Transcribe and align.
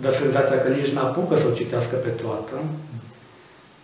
dă 0.00 0.10
senzația 0.10 0.58
că 0.60 0.68
nici 0.68 0.94
n-apucă 0.94 1.36
să 1.36 1.46
o 1.50 1.56
citească 1.60 1.96
pe 1.96 2.08
toată, 2.08 2.56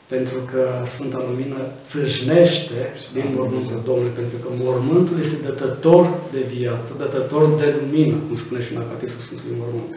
pentru 0.07 0.38
că 0.50 0.62
Sfânta 0.92 1.25
Lumină 1.29 1.60
țâșnește 1.90 2.80
din 3.12 3.26
mormântul 3.36 3.81
Domnului, 3.84 4.18
pentru 4.20 4.36
că 4.42 4.49
mormântul 4.65 5.18
este 5.18 5.36
dătător 5.49 6.04
de 6.33 6.42
viață, 6.54 6.91
dătător 6.99 7.42
de 7.60 7.75
lumină, 7.81 8.16
cum 8.27 8.36
spune 8.36 8.62
și 8.62 8.75
în 8.75 8.80
Acatistul 8.80 9.20
Sfântului 9.20 9.57
Mormânt. 9.62 9.95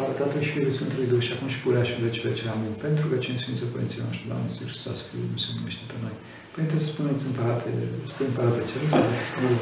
Slavă 0.00 0.20
Tatălui 0.22 0.46
și 0.48 0.54
Fiului 0.54 0.76
Sfântului 0.78 1.10
Duh 1.12 1.22
și 1.26 1.32
acum 1.34 1.48
și 1.54 1.62
purea 1.64 1.84
și 1.88 1.94
în 1.96 2.02
veci 2.04 2.22
veci. 2.26 2.42
Amin. 2.54 2.74
Pentru 2.86 3.04
că 3.10 3.14
cine 3.24 3.38
Sfinții 3.42 3.72
Părinții 3.74 4.02
noștri, 4.04 4.28
Doamne 4.30 4.48
Iisus 4.48 4.68
Hristos, 4.70 4.98
Fiul 5.08 5.26
Lui, 5.30 5.42
se 5.44 5.50
numește 5.56 5.84
pe 5.90 5.96
noi. 6.04 6.16
Părinte, 6.52 6.76
să 6.82 6.88
spuneți 6.92 7.28
împărate, 7.30 7.70
spune 8.10 8.28
împărate 8.30 8.60
cel. 8.68 8.80
Haideți 8.92 9.18
să 9.20 9.24
spunem 9.30 9.54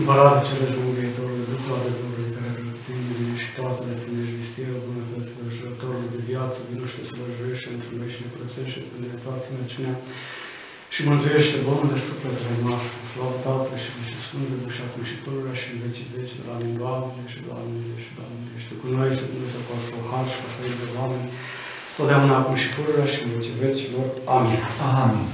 Împărate 0.00 0.40
cele 0.48 0.66
zămângăitorului, 0.74 1.50
Duhul 1.52 1.72
adevărului, 1.80 2.34
care 2.36 2.50
rătâiului 2.66 3.32
și 3.42 3.48
toate 3.56 3.82
de 3.90 3.96
tine, 4.02 4.22
vistiră 4.40 4.74
bunătăților, 4.86 5.48
jurătorului 5.58 6.14
de 6.14 6.20
viață, 6.30 6.58
vinuște 6.70 7.00
să 7.10 7.14
lăjuiește 7.20 7.68
într 7.76 7.90
noi 7.98 8.10
și 8.14 8.20
ne 8.22 8.28
curățește 8.32 8.80
până 8.90 9.06
de 9.12 9.18
toată 9.24 9.46
năciunea 9.58 9.96
și 10.98 11.08
mântuiește 11.12 11.56
de 11.92 11.98
sufletele 12.08 12.56
noastre. 12.66 12.98
Slavă 13.12 13.36
Tatălui 13.44 13.82
și 13.84 13.90
Fiului 13.94 14.12
și 14.12 14.24
Sfântului 14.26 14.74
și 14.76 14.82
acum 14.86 15.02
și 15.10 15.16
pururea 15.24 15.56
și 15.60 15.68
în 15.72 15.78
vecii 15.84 16.10
veci, 16.14 16.34
de 16.38 16.42
la 16.48 16.56
Doamne 16.80 17.22
și 17.32 17.38
Doamne 17.46 17.80
și 18.04 18.10
Doamne. 18.16 18.44
Ești 18.56 18.72
cu 18.80 18.86
noi 18.96 19.10
să 19.18 19.24
Dumnezeu 19.32 19.62
cu 19.66 19.72
să 19.88 19.96
har 20.10 20.26
și 20.32 20.38
cu 20.42 20.48
să 20.54 20.60
de 20.80 20.86
oameni, 21.00 21.28
totdeauna 21.96 22.34
acum 22.40 22.56
și 22.62 22.68
pururea 22.74 23.08
și 23.12 23.18
în 23.24 23.30
vecii 23.34 23.60
vecilor. 23.66 24.06
Amin. 24.36 24.60
Amin. 25.04 25.28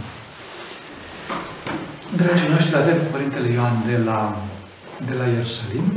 Dragii 2.20 2.52
noștri, 2.54 2.80
avem 2.82 2.98
Părintele 3.14 3.48
Ioan 3.56 3.76
de 3.90 3.96
la, 4.08 4.20
de 5.08 5.14
la 5.20 5.26
Ierusalim. 5.34 5.88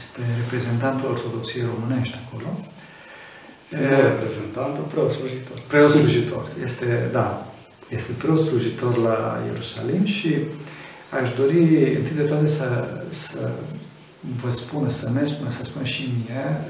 Este 0.00 0.20
reprezentantul 0.40 1.12
Ortodoxiei 1.14 1.68
Românești 1.72 2.16
acolo. 2.22 2.48
Nu 3.68 4.00
reprezentantul, 4.10 4.84
preot 4.92 5.10
slujitor. 5.16 5.58
Preot 5.70 5.92
slujitor. 5.98 6.44
Este, 6.66 6.86
da, 7.18 7.26
este 7.88 8.12
preot 8.12 8.40
slujitor 8.40 8.96
la 8.96 9.38
Ierusalim 9.46 10.04
și 10.04 10.36
aș 11.22 11.34
dori 11.34 11.58
întâi 11.96 12.16
de 12.16 12.22
toate 12.22 12.46
să, 12.46 12.98
să 13.08 13.50
vă 14.42 14.50
spună, 14.50 14.88
să 14.88 15.10
ne 15.10 15.24
spună, 15.24 15.50
să 15.50 15.64
spun 15.64 15.84
și 15.84 16.12
mie 16.16 16.60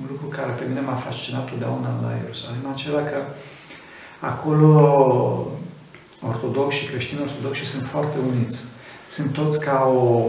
un 0.00 0.06
lucru 0.10 0.26
care 0.26 0.52
pe 0.52 0.64
mine 0.68 0.80
m-a 0.80 0.94
fascinat 0.94 1.48
totdeauna 1.48 2.00
la 2.02 2.16
Ierusalim, 2.22 2.66
acela 2.72 3.02
că 3.02 3.22
acolo 4.20 4.70
ortodoxi 6.20 6.78
și 6.78 6.86
creștini 6.86 7.20
ortodoxi 7.20 7.64
sunt 7.64 7.86
foarte 7.86 8.16
uniți. 8.28 8.58
Sunt 9.10 9.32
toți 9.32 9.60
ca 9.60 9.92
o, 9.96 10.28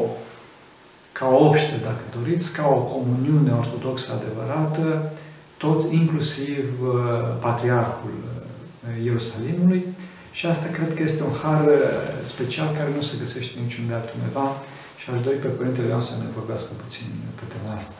ca 1.11 1.27
o 1.27 1.45
obște, 1.45 1.79
dacă 1.83 2.03
doriți, 2.17 2.53
ca 2.53 2.67
o 2.67 2.79
comuniune 2.79 3.51
ortodoxă 3.51 4.11
adevărată, 4.11 5.11
toți, 5.57 5.95
inclusiv 5.95 6.65
uh, 6.81 7.37
Patriarhul 7.39 8.13
uh, 8.23 8.34
Ierusalimului, 9.07 9.81
și 10.37 10.43
asta 10.45 10.67
cred 10.77 10.89
că 10.95 11.01
este 11.03 11.21
un 11.29 11.35
har 11.41 11.61
uh, 11.65 11.81
special 12.33 12.69
care 12.77 12.89
nu 12.97 13.01
se 13.09 13.15
găsește 13.23 13.53
niciunde 13.63 13.93
altundeva 13.93 14.47
și 14.99 15.05
aș 15.13 15.19
dori 15.25 15.37
pe 15.43 15.51
Părintele 15.57 15.87
Ioan 15.87 16.05
să 16.09 16.13
ne 16.17 16.35
vorbească 16.37 16.71
puțin 16.83 17.07
pe 17.39 17.45
tema 17.53 17.71
asta. 17.79 17.99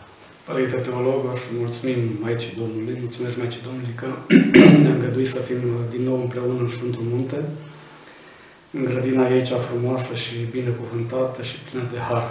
Părinte 0.50 0.77
Teolog, 0.86 1.19
o 1.31 1.36
să 1.44 1.50
mulțumim 1.64 2.00
Maicii 2.25 2.58
Domnului, 2.61 2.95
mulțumesc 3.05 3.36
Maicii 3.42 3.66
Domnului 3.67 3.95
că 4.02 4.08
ne-a 4.81 4.95
îngăduit 4.95 5.30
să 5.36 5.39
fim 5.47 5.61
din 5.94 6.03
nou 6.09 6.17
împreună 6.25 6.59
în 6.61 6.72
Sfântul 6.77 7.05
Munte 7.14 7.39
în 8.77 8.83
grădina 8.89 9.25
ei 9.36 9.47
cea 9.49 9.61
frumoasă 9.67 10.14
și 10.23 10.36
binecuvântată 10.58 11.39
și 11.49 11.55
plină 11.66 11.86
de 11.94 11.99
har. 12.09 12.27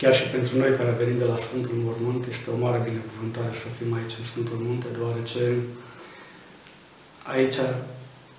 Chiar 0.00 0.14
și 0.18 0.26
pentru 0.34 0.52
noi 0.62 0.70
care 0.78 1.00
venim 1.00 1.18
de 1.22 1.28
la 1.32 1.42
Sfântul 1.46 1.76
Mormânt, 1.86 2.22
este 2.34 2.46
o 2.50 2.62
mare 2.64 2.80
binecuvântare 2.88 3.52
să 3.62 3.66
fim 3.76 3.90
aici 3.98 4.18
în 4.18 4.24
Sfântul 4.30 4.58
Munte, 4.66 4.88
deoarece 4.96 5.42
aici, 7.22 7.54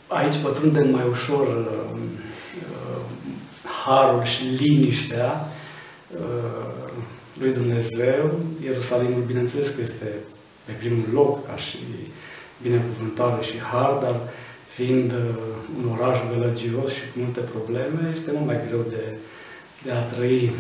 aici 0.08 0.36
pătrundem 0.38 0.90
mai 0.90 1.08
ușor 1.10 1.48
uh, 1.48 2.00
uh, 2.72 3.02
harul 3.86 4.24
și 4.24 4.44
liniștea 4.44 5.48
uh, 6.18 6.92
lui 7.40 7.54
Dumnezeu. 7.54 8.40
Ierusalimul, 8.64 9.22
bineînțeles 9.22 9.70
că 9.70 9.82
este 9.82 10.12
pe 10.66 10.72
primul 10.72 11.06
loc 11.14 11.48
ca 11.48 11.56
și 11.56 11.78
binecuvântare 12.62 13.44
și 13.44 13.58
har, 13.60 13.92
dar 13.92 14.12
uh, 14.12 14.42
fiind 14.76 15.12
uh, 15.12 15.20
un 15.78 15.86
oraș 15.96 16.18
gălăgios 16.32 16.92
și 16.94 17.12
cu 17.12 17.20
multe 17.20 17.40
probleme, 17.40 18.10
este 18.12 18.32
mult 18.32 18.46
mai 18.46 18.60
greu 18.68 18.86
de, 18.90 19.18
de 19.84 19.92
a 19.92 20.02
trăi 20.02 20.54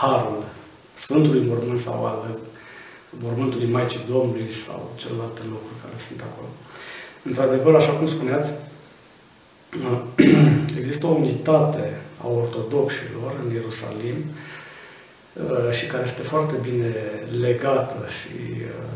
harul 0.00 0.44
Sfântului 0.94 1.46
Mormânt 1.46 1.78
sau 1.78 2.06
al 2.06 2.38
Mormântului 3.22 3.70
Maicii 3.70 4.08
Domnului 4.08 4.52
sau 4.52 4.90
celelalte 4.96 5.40
locuri 5.50 5.80
care 5.82 5.96
sunt 6.06 6.20
acolo. 6.20 6.48
Într-adevăr, 7.22 7.74
așa 7.74 7.92
cum 7.92 8.06
spuneați, 8.06 8.52
uh, 9.92 10.00
există 10.78 11.06
o 11.06 11.10
unitate 11.10 12.00
a 12.24 12.28
ortodoxilor 12.28 13.40
în 13.44 13.52
Ierusalim 13.52 14.18
uh, 14.24 15.72
și 15.72 15.86
care 15.86 16.02
este 16.02 16.22
foarte 16.22 16.54
bine 16.62 16.94
legată 17.40 18.06
și 18.18 18.36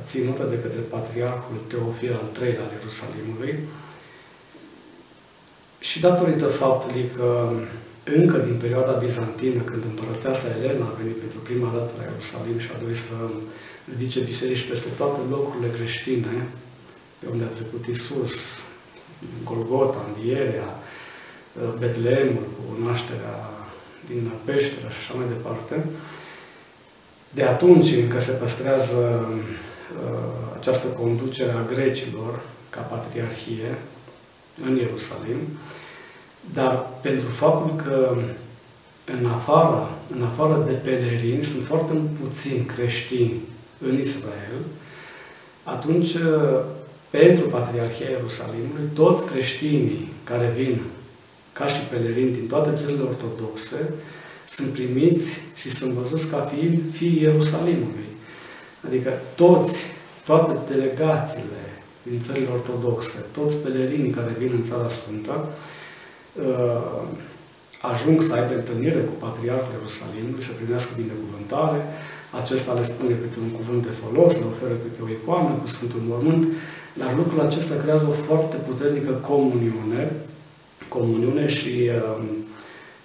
ținută 0.06 0.42
de 0.50 0.58
către 0.62 0.78
Patriarhul 0.78 1.58
Teofil 1.66 2.12
al 2.12 2.28
III 2.42 2.56
al 2.64 2.70
Ierusalimului, 2.78 3.54
și 5.88 6.00
datorită 6.00 6.46
faptului 6.46 7.10
că 7.16 7.50
încă 8.04 8.36
din 8.38 8.56
perioada 8.64 8.92
bizantină, 8.92 9.60
când 9.62 9.82
împărăteasa 9.84 10.46
Elena 10.58 10.84
a 10.88 10.98
venit 11.00 11.16
pentru 11.24 11.38
prima 11.38 11.70
dată 11.76 11.90
la 11.98 12.04
Ierusalim 12.10 12.58
și 12.64 12.70
a 12.74 12.80
dorit 12.82 13.00
să 13.06 13.16
ridice 13.90 14.20
biserici 14.20 14.68
peste 14.70 14.88
toate 14.96 15.20
locurile 15.30 15.70
creștine, 15.76 16.34
pe 17.26 17.32
unde 17.32 17.44
a 17.44 17.56
trecut 17.56 17.86
Isus, 17.86 18.34
Golgota, 19.44 20.06
Învierea, 20.14 20.68
Betleemul, 21.78 22.42
cu 22.56 22.88
nașterea 22.88 23.50
din 24.08 24.32
peșteră 24.44 24.88
și 24.88 24.98
așa 24.98 25.14
mai 25.14 25.26
departe, 25.28 25.84
de 27.30 27.42
atunci 27.42 27.92
încă 27.92 28.20
se 28.20 28.30
păstrează 28.30 29.28
uh, 29.28 30.58
această 30.58 30.86
conducere 30.86 31.50
a 31.50 31.72
grecilor 31.74 32.40
ca 32.70 32.80
patriarhie, 32.80 33.78
în 34.64 34.76
Ierusalim, 34.76 35.40
dar 36.54 36.86
pentru 37.02 37.30
faptul 37.30 37.82
că 37.84 38.16
în 39.04 39.26
afară, 39.26 39.90
în 40.14 40.22
afară 40.22 40.64
de 40.66 40.72
pelerini 40.72 41.42
sunt 41.42 41.66
foarte 41.66 41.92
puțini 42.20 42.64
creștini 42.64 43.40
în 43.88 43.98
Israel, 43.98 44.60
atunci 45.62 46.14
pentru 47.10 47.44
Patriarhia 47.48 48.08
Ierusalimului, 48.08 48.88
toți 48.94 49.26
creștinii 49.26 50.12
care 50.24 50.52
vin 50.56 50.80
ca 51.52 51.66
și 51.66 51.80
pelerinți 51.90 52.38
din 52.38 52.48
toate 52.48 52.70
țările 52.74 53.02
ortodoxe 53.02 53.92
sunt 54.48 54.72
primiți 54.72 55.28
și 55.54 55.70
sunt 55.70 55.92
văzuți 55.92 56.26
ca 56.26 56.40
fiind 56.52 56.78
fii 56.92 57.20
Ierusalimului. 57.20 58.08
Adică 58.86 59.10
toți, 59.34 59.76
toate 60.24 60.52
delegațiile 60.72 61.64
din 62.02 62.20
țările 62.20 62.48
ortodoxe, 62.52 63.24
toți 63.32 63.56
pelerinii 63.56 64.16
care 64.18 64.36
vin 64.38 64.50
în 64.54 64.64
Țara 64.68 64.88
Sfântă, 64.88 65.34
uh, 65.46 67.02
ajung 67.92 68.22
să 68.22 68.32
aibă 68.34 68.54
întâlnire 68.54 69.00
cu 69.08 69.14
Patriarhul 69.24 69.74
Ierusalimului, 69.76 70.46
să 70.48 70.52
primească 70.58 70.90
binecuvântare, 71.02 71.80
acesta 72.40 72.72
le 72.78 72.84
spune 72.92 73.14
câte 73.22 73.38
un 73.46 73.52
cuvânt 73.58 73.82
de 73.88 73.94
folos, 74.00 74.32
le 74.40 74.46
oferă 74.52 74.74
câte 74.82 75.00
o 75.04 75.08
icoană 75.16 75.52
cu 75.60 75.66
Sfântul 75.74 76.02
Mormânt, 76.10 76.44
dar 76.98 77.14
lucrul 77.16 77.40
acesta 77.40 77.74
creează 77.82 78.06
o 78.08 78.22
foarte 78.26 78.56
puternică 78.68 79.10
comuniune, 79.10 80.12
comuniune 80.88 81.46
și 81.48 81.90
um, 81.94 82.24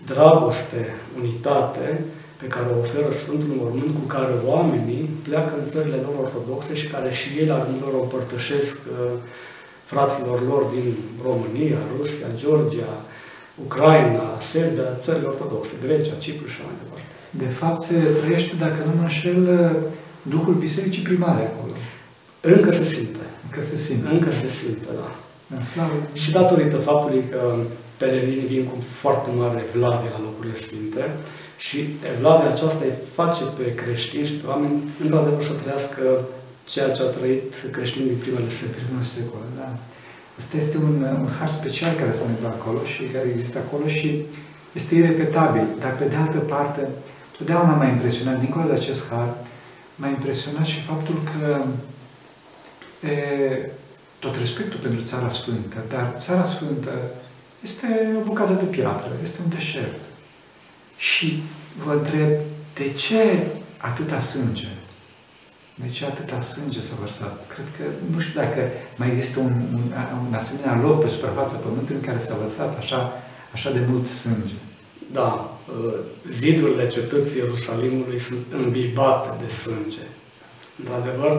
dragoste, 0.05 0.81
unitate, 1.19 2.03
pe 2.41 2.47
care 2.47 2.65
o 2.69 2.79
oferă 2.79 3.11
Sfântul 3.11 3.53
Mormânt, 3.59 3.91
cu 3.99 4.05
care 4.15 4.33
oamenii 4.45 5.09
pleacă 5.27 5.53
în 5.59 5.67
țările 5.67 5.99
lor 6.05 6.15
ortodoxe 6.25 6.73
și 6.75 6.87
care 6.87 7.11
și 7.11 7.27
ei 7.39 7.45
la 7.45 7.63
rândul 7.65 7.87
lor 7.87 7.93
o 7.99 8.03
împărtășesc 8.03 8.77
uh, 8.77 9.11
fraților 9.85 10.47
lor 10.51 10.63
din 10.75 10.93
România, 11.27 11.77
Rusia, 11.97 12.27
Georgia, 12.35 12.91
Ucraina, 13.65 14.25
Serbia, 14.39 14.97
țările 15.05 15.27
ortodoxe, 15.27 15.73
Grecia, 15.85 16.15
Cipru 16.23 16.47
și 16.47 16.59
mai 16.65 16.75
departe. 16.81 17.09
De 17.29 17.49
fapt, 17.59 17.81
se 17.81 17.95
trăiește, 18.21 18.53
dacă 18.59 18.79
nu 18.85 18.93
mă 18.97 19.03
înșel, 19.03 19.41
Duhul 20.21 20.53
Bisericii 20.53 21.01
Primare 21.01 21.43
acolo. 21.51 21.73
Încă 22.41 22.71
se 22.71 22.83
simte. 22.83 23.25
Încă 23.51 23.65
se 23.69 23.77
simte. 23.77 24.07
Încă 24.15 24.31
se 24.31 24.47
simte, 24.47 24.87
da. 24.99 25.09
Slavă. 25.71 25.93
Și 26.13 26.31
datorită 26.31 26.77
faptului 26.77 27.23
că 27.31 27.41
pelerinii 27.97 28.51
vin 28.53 28.63
cu 28.65 28.77
foarte 29.01 29.29
mare 29.37 29.61
vlavie 29.73 30.09
la 30.15 30.23
locurile 30.25 30.55
sfinte, 30.65 31.03
și 31.65 31.77
evlavia 32.13 32.49
aceasta 32.51 32.83
îi 32.85 32.97
face 33.17 33.43
pe 33.57 33.65
creștini 33.81 34.29
și 34.29 34.37
pe 34.39 34.47
oameni, 34.47 34.77
într-adevăr, 35.03 35.43
să 35.43 35.53
trăiască 35.61 36.03
ceea 36.71 36.89
ce 36.95 37.01
a 37.03 37.09
trăit 37.17 37.53
creștinii 37.75 38.11
din 38.11 38.21
primele 38.23 38.49
secole. 38.59 38.83
Primele 38.85 39.11
secole, 39.15 39.47
da. 39.59 39.69
Asta 40.39 40.57
este 40.63 40.77
un, 40.87 40.95
un 41.23 41.29
har 41.39 41.51
special 41.59 41.93
care 42.01 42.11
se 42.17 42.23
întâmplă 42.23 42.47
acolo 42.47 42.79
și 42.93 43.01
care 43.13 43.27
există 43.29 43.57
acolo 43.59 43.85
și 43.97 44.09
este 44.79 44.91
irepetabil. 45.01 45.65
Dar 45.83 45.93
pe 45.99 46.05
de 46.11 46.17
altă 46.23 46.39
parte, 46.53 46.81
totdeauna 47.37 47.73
m-a 47.75 47.89
impresionat, 47.95 48.37
dincolo 48.39 48.65
de 48.67 48.79
acest 48.81 49.01
har, 49.09 49.29
m-a 49.99 50.09
impresionat 50.17 50.65
și 50.73 50.79
faptul 50.89 51.17
că 51.31 51.45
e, 53.07 53.69
tot 54.19 54.35
respectul 54.37 54.79
pentru 54.79 55.01
Țara 55.03 55.29
Sfântă, 55.29 55.77
dar 55.89 56.15
Țara 56.17 56.45
Sfântă 56.45 56.93
este 57.61 57.87
o 58.19 58.23
bucată 58.23 58.53
de 58.53 58.67
piatră, 58.75 59.11
este 59.23 59.37
un 59.43 59.49
deșert. 59.49 59.99
Și 60.97 61.43
vă 61.83 61.93
întreb, 61.93 62.29
de 62.73 62.91
ce 63.03 63.21
atâta 63.77 64.19
sânge? 64.19 64.67
De 65.75 65.89
ce 65.95 66.05
atâta 66.05 66.41
sânge 66.41 66.81
s-a 66.81 66.95
vărsat? 66.99 67.35
Cred 67.53 67.67
că, 67.77 67.83
nu 68.13 68.19
știu 68.21 68.39
dacă 68.43 68.61
mai 68.97 69.09
există 69.09 69.39
un, 69.39 69.53
un, 69.77 69.85
un 70.27 70.33
asemenea 70.33 70.81
loc 70.85 71.03
pe 71.03 71.09
suprafața 71.09 71.55
Pământului 71.55 72.01
în 72.01 72.07
care 72.07 72.19
s-a 72.19 72.35
vărsat 72.35 72.77
așa, 72.77 72.99
așa 73.53 73.71
de 73.71 73.81
mult 73.89 74.07
sânge. 74.07 74.57
Da, 75.13 75.29
uh, 75.29 75.93
zidurile 76.29 76.87
cetății 76.87 77.37
Ierusalimului 77.37 78.19
sunt 78.19 78.45
îmbibate 78.63 79.29
de 79.43 79.49
sânge. 79.51 80.05
Într-adevăr, 80.79 81.33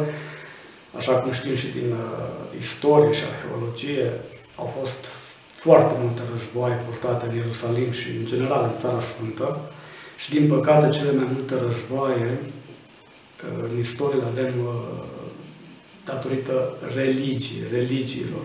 așa 0.99 1.13
cum 1.13 1.33
știm 1.33 1.55
și 1.55 1.69
din 1.79 1.91
uh, 1.91 2.59
istorie 2.59 3.13
și 3.13 3.25
arheologie, 3.33 4.11
au 4.57 4.69
fost 4.79 5.01
foarte 5.65 5.95
multe 6.03 6.23
războaie 6.33 6.85
purtate 6.87 7.27
în 7.27 7.35
Ierusalim 7.37 7.91
și 8.01 8.09
în 8.21 8.27
general 8.33 8.63
în 8.65 8.81
Țara 8.81 9.01
Sfântă 9.01 9.49
și 10.23 10.31
din 10.31 10.47
păcate 10.55 10.97
cele 10.97 11.13
mai 11.13 11.29
multe 11.35 11.55
războaie 11.67 12.31
uh, 12.41 13.69
în 13.71 13.79
istorie 13.79 14.21
le 14.21 14.31
avem 14.33 14.55
uh, 14.67 15.05
datorită 16.05 16.55
religii, 16.95 17.63
religiilor. 17.73 18.45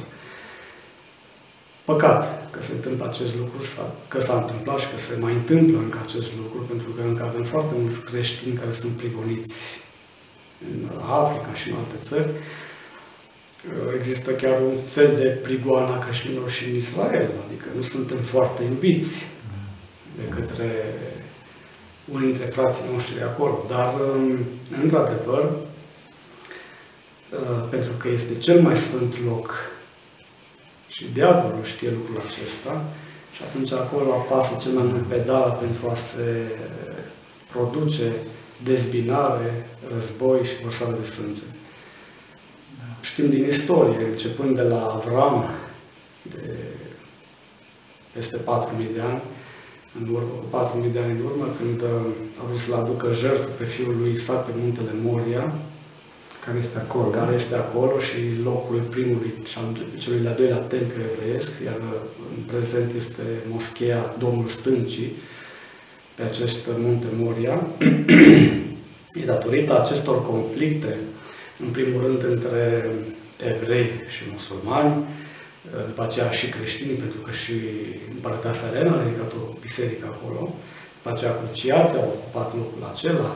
Păcat 1.85 2.49
că 2.51 2.59
se 2.63 2.71
întâmplă 2.71 3.05
acest 3.07 3.33
lucru, 3.35 3.59
că 4.07 4.21
s-a 4.21 4.37
întâmplat 4.37 4.79
și 4.79 4.89
că 4.91 4.97
se 4.97 5.15
mai 5.19 5.33
întâmplă 5.33 5.77
încă 5.77 5.99
acest 6.07 6.29
lucru, 6.39 6.59
pentru 6.71 6.89
că 6.95 7.01
încă 7.01 7.23
avem 7.23 7.43
foarte 7.43 7.73
mulți 7.81 7.99
creștini 7.99 8.59
care 8.61 8.71
sunt 8.71 8.93
prigoniți 9.01 9.55
în 10.69 10.79
Africa 11.23 11.53
și 11.53 11.69
în 11.69 11.75
alte 11.75 11.99
țări 12.09 12.29
există 13.99 14.31
chiar 14.31 14.61
un 14.61 14.77
fel 14.93 15.15
de 15.15 15.27
prigoană 15.27 15.95
a 15.95 16.03
creștinilor 16.05 16.49
și 16.49 16.63
în 16.63 16.75
Israel, 16.75 17.29
adică 17.45 17.65
nu 17.75 17.81
suntem 17.81 18.17
foarte 18.17 18.63
iubiți 18.63 19.25
de 20.17 20.23
către 20.35 20.69
unii 22.13 22.27
dintre 22.27 22.45
frații 22.45 22.83
noștri 22.93 23.21
acolo. 23.21 23.65
Dar, 23.67 23.93
um, 23.93 24.37
într-adevăr, 24.83 25.43
uh, 25.43 27.67
pentru 27.69 27.91
că 27.97 28.07
este 28.07 28.37
cel 28.37 28.61
mai 28.61 28.75
sfânt 28.75 29.13
loc 29.25 29.53
și 30.87 31.05
diavolul 31.13 31.63
știe 31.63 31.89
lucrul 31.89 32.23
acesta, 32.27 32.85
și 33.35 33.41
atunci 33.43 33.71
acolo 33.71 34.13
apasă 34.13 34.57
cel 34.61 34.71
mai 34.71 34.83
mult 34.83 35.03
pedal 35.03 35.57
pentru 35.61 35.89
a 35.89 35.95
se 35.95 36.57
produce 37.51 38.13
dezbinare, 38.63 39.65
război 39.93 40.39
și 40.43 40.63
vărsare 40.63 40.95
de 40.99 41.05
sânge. 41.05 41.41
Știm 43.01 43.29
din 43.29 43.47
istorie, 43.47 44.05
începând 44.11 44.55
de 44.55 44.61
la 44.61 44.81
Avram, 44.85 45.49
de 46.33 46.55
peste 48.13 48.37
4.000 48.37 48.95
de 48.95 49.01
ani, 49.11 49.21
în 49.99 50.05
urmă, 50.17 50.35
4.000 50.85 50.91
de 50.93 50.99
ani 50.99 51.17
în 51.19 51.25
urmă, 51.29 51.45
când 51.59 51.81
uh, 51.81 52.39
a 52.39 52.41
vrut 52.47 52.61
să-l 52.65 52.79
aducă 52.83 53.07
jertfă 53.21 53.49
pe 53.57 53.65
fiul 53.73 53.95
lui 54.01 54.11
Isaac 54.11 54.45
pe 54.45 54.53
muntele 54.61 54.93
Moria, 55.07 55.45
care 56.45 56.57
este 56.65 56.77
acolo. 56.85 57.07
Care 57.19 57.33
este 57.41 57.55
acolo 57.55 57.95
și 58.07 58.19
locul 58.49 58.79
primului 58.95 59.31
și 59.49 59.57
al 59.57 59.67
celui 60.01 60.23
de-al 60.23 60.39
doilea 60.41 60.67
templu 60.73 60.99
evreiesc, 61.09 61.51
iar 61.67 61.79
uh, 61.91 61.99
în 62.35 62.41
prezent 62.51 62.89
este 63.01 63.25
moscheea 63.53 64.15
Domnul 64.23 64.49
Stâncii, 64.57 65.11
pe 66.17 66.23
acest 66.23 66.57
munte 66.77 67.05
Moria. 67.23 67.57
e 69.21 69.25
datorită 69.25 69.81
acestor 69.81 70.17
conflicte 70.31 70.97
în 71.63 71.69
primul 71.77 71.99
rând 72.05 72.21
între 72.33 72.63
evrei 73.51 73.89
și 74.13 74.21
musulmani, 74.33 74.93
după 75.89 76.03
aceea 76.03 76.29
și 76.39 76.47
creștini, 76.55 77.01
pentru 77.03 77.19
că 77.25 77.31
și 77.41 77.55
Împărătea 78.15 78.53
Serena 78.61 78.93
a 78.95 79.03
ridicat 79.03 79.31
o 79.39 79.43
biserică 79.65 80.05
acolo, 80.09 80.41
după 80.97 81.09
aceea 81.11 81.39
cruciații 81.39 82.01
au 82.01 82.13
ocupat 82.15 82.49
locul 82.59 82.83
acela. 82.91 83.29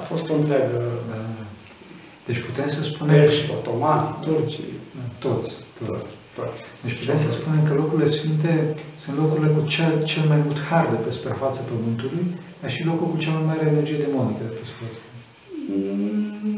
A 0.00 0.02
fost 0.10 0.26
o 0.30 0.34
întreagă... 0.34 0.78
Da. 1.10 1.20
Deci 2.26 2.44
putem 2.48 2.68
să 2.74 2.80
spunem... 2.82 3.30
și 3.36 3.44
otomani, 3.56 4.16
turcii. 4.24 4.72
Toți. 5.24 5.52
Toți. 5.78 6.10
toți. 6.36 6.60
Deci 6.82 6.98
putem 7.00 7.18
să 7.24 7.28
spunem 7.38 7.62
că 7.66 7.72
locurile 7.74 8.08
sfinte 8.16 8.52
sunt 9.08 9.20
locurile 9.22 9.50
cu 9.56 9.62
cel, 9.74 9.92
cel 10.12 10.24
mai 10.32 10.40
mult 10.46 10.58
har 10.68 10.84
de 10.92 10.98
pe 11.04 11.10
suprafața 11.16 11.60
Pământului, 11.70 12.26
dar 12.60 12.70
și 12.74 12.86
locul 12.90 13.08
cu 13.10 13.18
cea 13.22 13.34
mai 13.36 13.44
mare 13.48 13.62
energie 13.72 14.04
demonică 14.04 14.42
de 14.46 14.52
pe 14.56 14.64
suprafața 14.70 15.06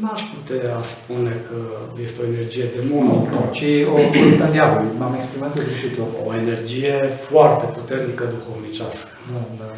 N-aș 0.01 0.21
putea 0.33 0.75
spune 0.95 1.33
că 1.47 1.59
este 2.05 2.17
o 2.21 2.29
energie 2.33 2.67
demonică. 2.77 3.33
Nu, 3.35 3.43
ci 3.57 3.69
o 3.95 3.97
cultă 4.17 4.45
diavolului. 4.55 4.99
M-am 4.99 5.15
exprimat 5.19 5.51
de 5.55 5.67
greșit 5.67 5.93
O 6.27 6.31
energie 6.43 6.95
foarte 7.27 7.65
puternică 7.77 8.23
duhovnicească. 8.33 9.13
Da, 9.31 9.41
da. 9.61 9.69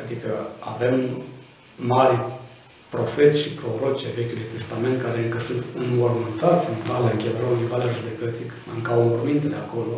Adică 0.00 0.30
avem 0.72 0.94
mari 1.92 2.16
profeți 2.94 3.40
și 3.42 3.54
proroci 3.58 4.14
Vechiului 4.16 4.52
Testament 4.54 4.96
care 5.04 5.18
încă 5.20 5.40
sunt 5.48 5.62
înmormântați 5.82 6.66
în 6.72 6.78
Valea 6.88 7.20
Chevronului, 7.22 7.70
Valea 7.72 7.96
Judecății, 7.98 8.48
încă 8.74 8.88
au 8.92 9.02
morminte 9.10 9.46
de 9.54 9.58
acolo, 9.64 9.96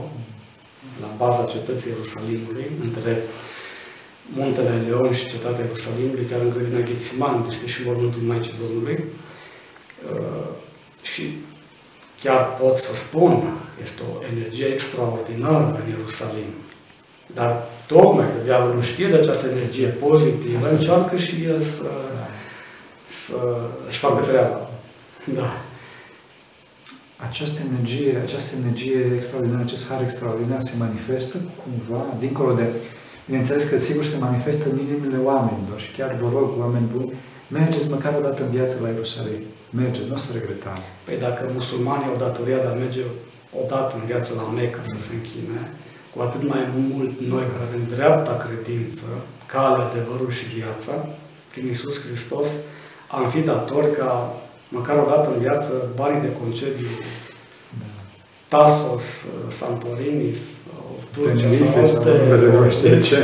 la 1.04 1.10
baza 1.22 1.52
cetății 1.54 1.90
Ierusalimului, 1.90 2.66
între 2.86 3.12
Muntele 4.38 4.74
Leon 4.86 5.12
și 5.18 5.30
cetatea 5.32 5.64
Ierusalimului, 5.64 6.28
chiar 6.30 6.40
în 6.40 6.52
grădina 6.54 6.86
Ghețiman, 6.88 7.34
unde 7.34 7.48
este 7.50 7.66
și 7.74 7.80
mormântul 7.86 8.22
Maicii 8.30 8.60
Domnului. 8.62 8.98
Uh, 10.12 10.48
și 11.10 11.24
chiar 12.22 12.56
pot 12.60 12.76
să 12.76 12.92
spun, 12.94 13.32
este 13.82 14.00
o 14.10 14.12
energie 14.32 14.66
extraordinară 14.66 15.66
în 15.80 15.86
Ierusalim. 15.94 16.50
Dar 17.34 17.62
tocmai 17.86 18.26
că 18.32 18.42
diavolul 18.44 18.82
știe 18.82 19.08
de 19.08 19.16
această 19.16 19.46
energie 19.48 19.86
pozitivă, 19.86 20.58
Asta 20.58 20.70
încearcă 20.70 21.16
și 21.16 21.44
el 21.44 21.62
să, 21.62 21.90
să 23.24 23.38
își 23.88 23.98
facă 23.98 24.26
treaba. 24.26 24.68
Da. 25.24 25.48
Această 27.28 27.60
energie, 27.68 28.12
această 28.26 28.52
energie 28.60 29.00
extraordinară, 29.18 29.62
acest 29.66 29.84
har 29.88 30.00
extraordinar 30.02 30.60
se 30.68 30.74
manifestă 30.84 31.36
cumva, 31.60 32.02
dincolo 32.24 32.52
de 32.60 32.66
Bineînțeles 33.30 33.64
că 33.70 33.78
sigur 33.78 34.04
se 34.12 34.24
manifestă 34.28 34.64
în 34.68 34.78
inimile 34.86 35.18
oamenilor 35.30 35.78
și 35.84 35.90
chiar 35.98 36.10
vă 36.22 36.28
rog, 36.36 36.48
oameni 36.64 36.92
buni, 36.94 37.12
mergeți 37.58 37.92
măcar 37.94 38.12
o 38.18 38.24
dată 38.26 38.40
în 38.42 38.50
viață 38.56 38.74
la 38.82 38.88
Ierusalim. 38.88 39.42
Mergeți, 39.80 40.08
nu 40.08 40.16
o 40.18 40.22
să 40.24 40.30
regretați. 40.38 40.86
Păi 41.04 41.16
dacă 41.26 41.42
musulmanii 41.58 42.10
au 42.10 42.22
datoria 42.26 42.60
de 42.64 42.68
a 42.70 42.80
merge 42.82 43.02
o 43.60 43.62
dată 43.72 43.92
în 43.98 44.04
viață 44.10 44.30
la 44.40 44.46
Mecca 44.58 44.82
să 44.92 44.98
se 45.04 45.12
închine, 45.18 45.60
cu 46.12 46.18
atât 46.26 46.42
mai 46.52 46.64
mult 46.78 47.14
noi 47.32 47.44
care 47.50 47.64
avem 47.68 47.84
dreapta 47.94 48.34
credință, 48.44 49.08
calea, 49.52 49.86
adevărul 49.88 50.32
și 50.38 50.46
viața, 50.58 50.94
prin 51.50 51.64
Iisus 51.70 51.96
Hristos, 52.04 52.48
am 53.16 53.24
fi 53.32 53.40
datori 53.50 53.90
ca 54.00 54.10
măcar 54.78 54.96
o 55.04 55.08
dată 55.12 55.28
în 55.34 55.40
viață 55.46 55.72
banii 55.96 56.24
de 56.26 56.36
concediu 56.40 56.90
da. 57.80 57.88
Tasos, 58.52 59.06
Santorini, 59.58 60.34
Turcia 61.14 61.50
sau 61.58 61.68
alte, 61.80 62.70
știe 62.76 63.00
ce. 63.00 63.18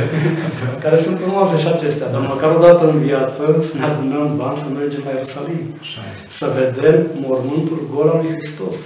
care 0.83 0.97
sunt 1.01 1.19
frumoase 1.19 1.55
și 1.63 1.67
acestea, 1.67 2.07
dar 2.13 2.21
măcar 2.33 2.49
o 2.55 2.59
dată 2.67 2.83
în 2.89 2.99
viață 3.09 3.43
să 3.69 3.73
ne 3.77 3.85
adunăm 3.85 4.37
bani 4.37 4.57
să 4.57 4.67
mergem 4.69 5.01
la 5.05 5.11
Ierusalim. 5.11 5.63
Să 6.39 6.45
vedem 6.59 6.97
mormântul 7.25 7.79
gol 7.93 8.07
al 8.13 8.19
lui 8.23 8.35
Hristos. 8.37 8.77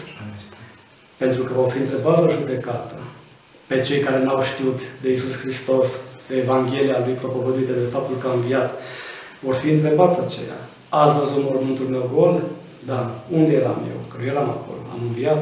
Pentru 1.18 1.42
că 1.44 1.52
vor 1.56 1.70
fi 1.74 1.78
întrebați 1.78 2.22
la 2.22 2.36
judecată 2.40 2.98
pe 3.68 3.82
cei 3.82 4.00
care 4.00 4.24
n-au 4.24 4.42
știut 4.52 4.80
de 5.02 5.12
Isus 5.12 5.34
Hristos, 5.44 5.88
de 6.28 6.36
Evanghelia 6.44 6.98
lui 7.06 7.14
propovăduită 7.22 7.72
de 7.72 7.92
faptul 7.96 8.18
că 8.22 8.28
a 8.28 8.34
înviat. 8.34 8.70
Vor 9.40 9.56
fi 9.62 9.70
întrebați 9.70 10.20
aceia. 10.26 10.60
Ați 11.00 11.18
văzut 11.20 11.44
mormântul 11.44 11.88
meu 11.96 12.06
gol? 12.18 12.36
Da. 12.92 13.02
Unde 13.38 13.54
eram 13.62 13.80
eu? 13.94 14.00
Că 14.10 14.16
eu 14.22 14.32
eram 14.34 14.50
acolo. 14.58 14.82
Am 14.94 15.02
înviat. 15.08 15.42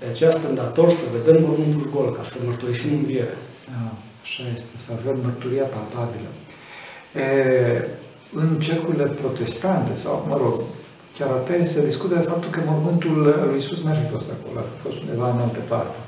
De 0.00 0.06
aceea 0.12 0.30
suntem 0.30 0.54
datori 0.62 0.98
să 1.00 1.06
vedem 1.16 1.36
mormântul 1.46 1.86
gol, 1.94 2.08
ca 2.16 2.22
să 2.30 2.36
mărturisim 2.46 2.92
învierea. 3.00 3.40
Ah, 3.76 3.92
așa 4.24 4.42
este, 4.56 4.74
să 4.84 4.88
avem 4.98 5.16
mărturia 5.26 5.66
palpabilă. 5.74 6.30
E, 7.22 7.26
în 8.40 8.48
cercurile 8.66 9.06
protestante, 9.20 9.92
sau, 10.02 10.14
mă 10.28 10.36
rog, 10.42 10.56
chiar 11.16 11.30
atei, 11.30 11.72
se 11.72 11.88
discută 11.90 12.14
de 12.14 12.28
faptul 12.32 12.50
că 12.50 12.60
mormântul 12.70 13.16
lui 13.48 13.60
Iisus 13.60 13.80
n-ar 13.82 13.98
fi 14.02 14.08
fost 14.14 14.28
acolo, 14.36 14.56
ar 14.58 14.68
fi 14.72 14.78
fost 14.86 14.98
undeva 15.02 15.26
în 15.30 15.40
altă 15.44 15.62
parte. 15.72 15.98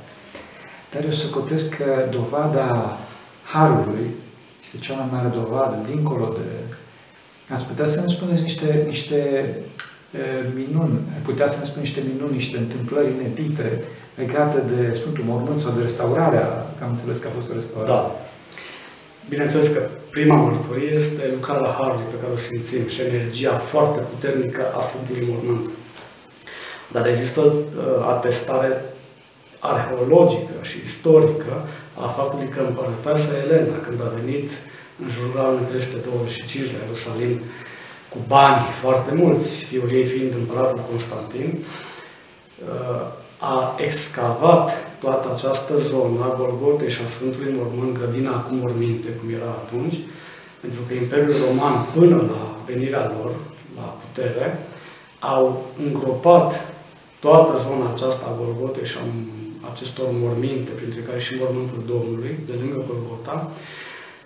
Dar 0.92 1.00
eu 1.08 1.14
socotesc 1.24 1.68
că 1.78 1.88
dovada 2.18 2.68
Harului 3.52 4.08
este 4.64 4.76
cea 4.84 4.94
mai 4.98 5.08
mare 5.14 5.28
dovadă, 5.40 5.76
dincolo 5.90 6.26
de... 6.38 6.48
Ați 7.54 7.64
putea 7.70 7.86
să 7.86 8.00
ne 8.00 8.12
spuneți 8.16 8.42
niște, 8.42 8.84
niște 8.86 9.18
minuni, 10.60 10.98
putea 11.24 11.48
să 11.50 11.56
ne 11.58 11.66
spun 11.70 11.82
niște 11.86 12.02
minuni, 12.12 12.38
niște 12.40 12.56
întâmplări 12.58 13.14
inedite 13.16 13.66
legate 14.22 14.58
de 14.72 14.98
Sfântul 14.98 15.24
Mormânt 15.30 15.60
sau 15.60 15.70
de 15.76 15.82
restaurarea, 15.82 16.48
că 16.76 16.82
am 16.84 16.92
înțeles 16.94 17.18
că 17.18 17.28
a 17.28 17.36
fost 17.38 17.48
o 17.50 17.58
restaurare. 17.60 17.92
Da. 17.92 18.00
Bineînțeles 19.32 19.68
că 19.74 19.80
prima 20.16 20.36
mărturie 20.36 20.92
este 21.02 21.22
lucrarea 21.36 21.76
Harului 21.78 22.10
pe 22.10 22.20
care 22.20 22.32
o 22.32 22.44
simțim 22.48 22.84
și 22.94 23.00
energia 23.10 23.54
foarte 23.72 24.00
puternică 24.10 24.62
a 24.78 24.80
Sfântului 24.88 25.28
Mormânt. 25.30 25.66
Dar 26.94 27.04
există 27.06 27.40
uh, 27.40 27.56
atestare 28.14 28.70
arheologică 29.58 30.54
și 30.68 30.76
istorică 30.88 31.54
a 32.04 32.06
faptului 32.18 32.48
că 32.54 32.60
împărăteasa 32.64 33.32
Elena, 33.44 33.76
când 33.86 33.98
a 34.06 34.10
venit 34.18 34.50
în 35.00 35.08
jurul 35.14 35.38
anului 35.44 35.66
325 35.68 36.72
la 36.72 36.78
Ierusalim, 36.84 37.34
cu 38.12 38.18
bani 38.26 38.62
foarte 38.80 39.14
mulți, 39.14 39.48
fiul 39.64 39.90
ei 39.98 40.06
fiind 40.12 40.32
împăratul 40.34 40.82
Constantin, 40.90 41.50
uh, 41.58 43.02
a 43.38 43.74
excavat 43.86 44.66
toată 45.00 45.26
această 45.34 45.72
zonă 45.76 46.18
a 46.24 46.36
Golgotei 46.38 46.90
și 46.90 47.00
a 47.04 47.12
Sfântului 47.14 47.54
Mormânt, 47.58 47.98
grădina 47.98 48.34
cu 48.40 48.54
morminte, 48.54 49.08
cum 49.18 49.28
era 49.38 49.50
atunci, 49.62 49.98
pentru 50.60 50.80
că 50.86 50.92
Imperiul 50.94 51.40
Roman, 51.46 51.76
până 51.94 52.16
la 52.32 52.42
venirea 52.66 53.04
lor, 53.16 53.30
la 53.78 53.86
putere, 54.02 54.46
au 55.20 55.44
îngropat 55.86 56.50
toată 57.20 57.52
zona 57.66 57.86
aceasta 57.90 58.24
a 58.26 58.38
Golgotei 58.40 58.90
și 58.90 58.96
a 59.00 59.04
acestor 59.72 60.06
morminte, 60.24 60.70
printre 60.78 61.00
care 61.00 61.20
și 61.26 61.40
mormântul 61.40 61.82
Domnului, 61.92 62.32
de 62.46 62.54
lângă 62.60 62.78
Golgota, 62.88 63.36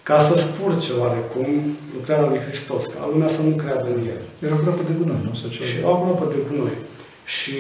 ca 0.09 0.19
să 0.29 0.35
spurce 0.47 0.91
oarecum 1.03 1.49
lucrarea 1.97 2.29
lui 2.29 2.45
Hristos, 2.47 2.83
ca 2.95 3.01
lumea 3.13 3.31
să 3.37 3.41
nu 3.49 3.55
creadă 3.63 3.89
în 3.95 4.01
El. 4.13 4.21
Era 4.45 4.55
aproape 4.55 4.83
de 4.89 4.95
gunoi, 4.99 5.23
nu? 5.27 5.33
Să 5.41 5.47
și 5.55 5.63
au 5.85 5.95
aproape 5.97 6.35
de 6.35 6.41
gunoi. 6.49 6.77
Și 7.37 7.59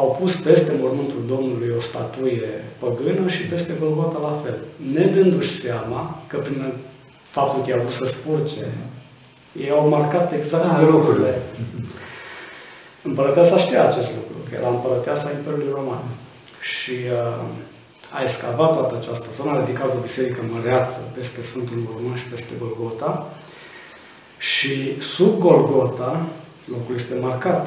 au 0.00 0.16
pus 0.20 0.32
peste 0.46 0.72
mormântul 0.80 1.22
Domnului 1.32 1.74
o 1.78 1.80
statuie 1.80 2.50
păgână 2.82 3.28
și 3.34 3.42
peste 3.52 3.72
Golgota 3.80 4.18
la 4.28 4.34
fel. 4.42 4.56
Ne 4.94 5.04
dându-și 5.14 5.60
seama 5.60 6.00
că 6.30 6.36
prin 6.46 6.62
faptul 7.36 7.62
că 7.62 7.68
i-au 7.70 7.86
pus 7.86 7.96
să 7.96 8.06
spurce, 8.06 8.64
ei 9.62 9.70
au 9.70 9.88
marcat 9.88 10.32
exact 10.32 10.64
ah, 10.64 10.88
lucrurile. 10.90 11.34
Împărăteasa 13.02 13.58
știa 13.58 13.82
acest 13.88 14.10
lucru, 14.16 14.36
că 14.46 14.52
era 14.58 14.68
împărăteasa 14.68 15.30
Imperiului 15.36 15.74
Roman. 15.78 16.04
Și 16.72 16.94
uh, 17.18 17.44
a 18.10 18.22
escavat 18.22 18.72
toată 18.74 18.96
această 19.00 19.26
zonă, 19.36 19.50
a 19.50 19.64
ridicat 19.64 19.90
o 19.96 20.00
biserică 20.00 20.40
măreață 20.52 20.98
peste 21.16 21.42
Sfântul 21.42 21.76
Mormânt 21.86 22.18
și 22.18 22.24
peste 22.24 22.52
Golgota. 22.58 23.32
Și 24.38 25.00
sub 25.00 25.38
Golgota, 25.38 26.26
locul 26.64 26.94
este 26.94 27.14
marcat 27.14 27.66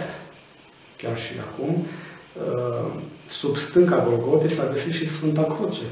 chiar 0.97 1.17
și 1.19 1.33
acum, 1.47 1.71
uh, 1.77 2.91
sub 3.29 3.57
stânca 3.57 4.05
Golgotei 4.07 4.55
s-a 4.57 4.67
găsit 4.71 4.93
și 4.93 5.09
Sfânta 5.09 5.43
Cruce. 5.43 5.88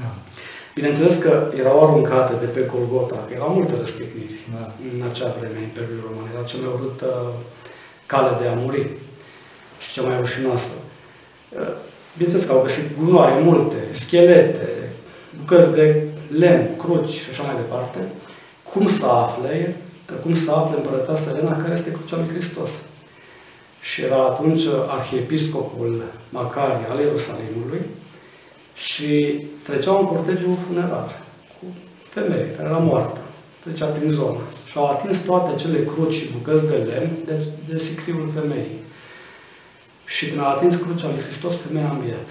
Da. 0.00 0.10
Bineînțeles 0.74 1.16
că 1.16 1.52
erau 1.58 1.76
aruncate 1.82 2.34
de 2.40 2.46
pe 2.46 2.70
Golgota, 2.72 3.24
că 3.26 3.32
erau 3.34 3.52
multe 3.54 3.74
răstigniri 3.78 4.38
da. 4.54 4.72
în 4.94 5.08
acea 5.10 5.34
vreme 5.38 5.58
a 5.58 5.68
Imperiului 5.68 6.04
Roman. 6.06 6.30
Era 6.34 6.44
cea 6.50 6.58
mai 6.62 6.72
urâtă 6.78 7.32
cale 8.06 8.32
de 8.40 8.46
a 8.48 8.54
muri 8.54 8.90
și 9.82 9.92
cea 9.92 10.02
mai 10.02 10.16
rușinoasă. 10.20 10.72
Uh, 12.10 12.16
bineînțeles 12.16 12.46
că 12.46 12.52
au 12.52 12.62
găsit 12.62 12.98
gunoaie 12.98 13.42
multe, 13.42 13.76
schelete, 13.92 14.68
bucăți 15.38 15.74
de 15.74 16.04
lemn, 16.38 16.76
cruci 16.78 17.10
și 17.22 17.30
așa 17.30 17.42
mai 17.42 17.54
departe. 17.56 17.98
Cum 18.72 18.88
să 18.88 19.06
afle, 19.06 19.76
cum 20.22 20.34
să 20.34 20.50
afle 20.50 20.76
împărăteasa 20.76 21.30
Elena 21.30 21.56
care 21.62 21.74
este 21.74 21.90
crucea 21.92 22.16
lui 22.16 22.32
Hristos? 22.34 22.70
Și 23.80 24.02
era 24.02 24.24
atunci 24.24 24.62
arhiepiscopul 24.98 26.04
Macari 26.30 26.86
al 26.90 26.98
Ierusalimului 26.98 27.82
și 28.74 29.40
trecea 29.66 29.92
un 29.92 30.06
cortegiu 30.06 30.58
funerar 30.66 31.18
cu 31.58 31.66
femei 32.14 32.46
care 32.56 32.68
era 32.68 32.78
moartă. 32.78 33.18
Trecea 33.64 33.86
prin 33.86 34.10
zonă. 34.12 34.40
Și 34.70 34.78
au 34.78 34.86
atins 34.86 35.18
toate 35.18 35.50
acele 35.52 35.84
cruci 35.84 36.14
și 36.14 36.32
bucăți 36.32 36.66
de 36.66 36.76
lemn 36.76 37.12
de, 37.24 37.36
de 37.68 37.78
sicriul 37.78 38.30
femeii. 38.34 38.78
Și 40.14 40.24
când 40.28 40.40
a 40.40 40.52
atins 40.54 40.74
crucea 40.84 41.08
lui 41.12 41.24
Hristos, 41.26 41.54
femeia 41.64 41.88
a 41.90 41.96
înviat. 41.96 42.28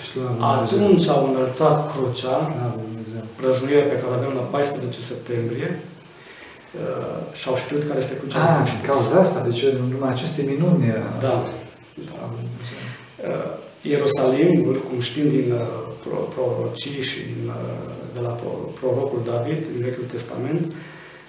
Atunci 0.56 1.08
au 1.16 1.22
înălțat 1.30 1.78
crucea, 1.92 2.38
răznuirea 3.46 3.90
pe 3.92 4.00
care 4.00 4.12
o 4.14 4.18
avem 4.20 4.34
la 4.40 4.46
14 4.56 5.00
septembrie, 5.12 5.70
uh, 5.80 7.20
și 7.40 7.46
au 7.50 7.56
știut 7.64 7.84
care 7.88 8.00
este 8.00 8.20
crucea 8.20 8.42
ah, 8.48 8.62
lui 8.66 8.88
cauza 8.90 9.16
asta, 9.26 9.40
deci 9.48 9.62
numai 9.94 10.12
aceste 10.16 10.42
minuni. 10.52 10.84
Da. 11.26 11.36
da. 12.10 12.18
Uh, 13.30 13.52
Ierusalimul, 13.94 14.76
cum 14.88 14.98
știm 15.10 15.28
din 15.36 15.48
uh, 15.62 15.68
pro, 16.04 16.18
prorocii 16.34 17.02
și 17.12 17.20
din, 17.30 17.42
de 18.16 18.22
la 18.28 18.34
prorocul 18.80 19.22
David, 19.30 19.60
din 19.72 19.82
Vechiul 19.86 20.08
Testament, 20.16 20.66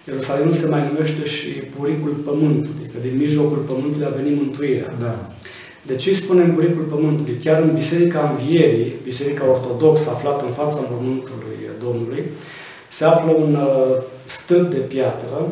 Ierusalimul 0.08 0.54
se 0.62 0.72
mai 0.74 0.82
numește 0.88 1.22
și 1.34 1.50
buricul 1.76 2.14
pământului, 2.28 2.86
că 2.92 2.98
din 3.06 3.14
mijlocul 3.24 3.62
pământului 3.70 4.08
a 4.08 4.18
venit 4.20 4.36
mântuirea. 4.40 4.92
Da. 5.06 5.14
De 5.82 5.96
ce 5.96 6.08
îi 6.08 6.14
spunem 6.14 6.54
buricul 6.54 6.82
pământului? 6.82 7.40
Chiar 7.44 7.62
în 7.62 7.74
Biserica 7.74 8.36
Învierii, 8.38 8.94
Biserica 9.02 9.50
Ortodoxă 9.50 10.10
aflată 10.10 10.44
în 10.44 10.52
fața 10.52 10.86
mormântului 10.90 11.60
Domnului, 11.82 12.24
se 12.90 13.04
află 13.04 13.32
un 13.32 13.54
uh, 13.54 14.02
stâlp 14.26 14.70
de 14.70 14.76
piatră 14.76 15.48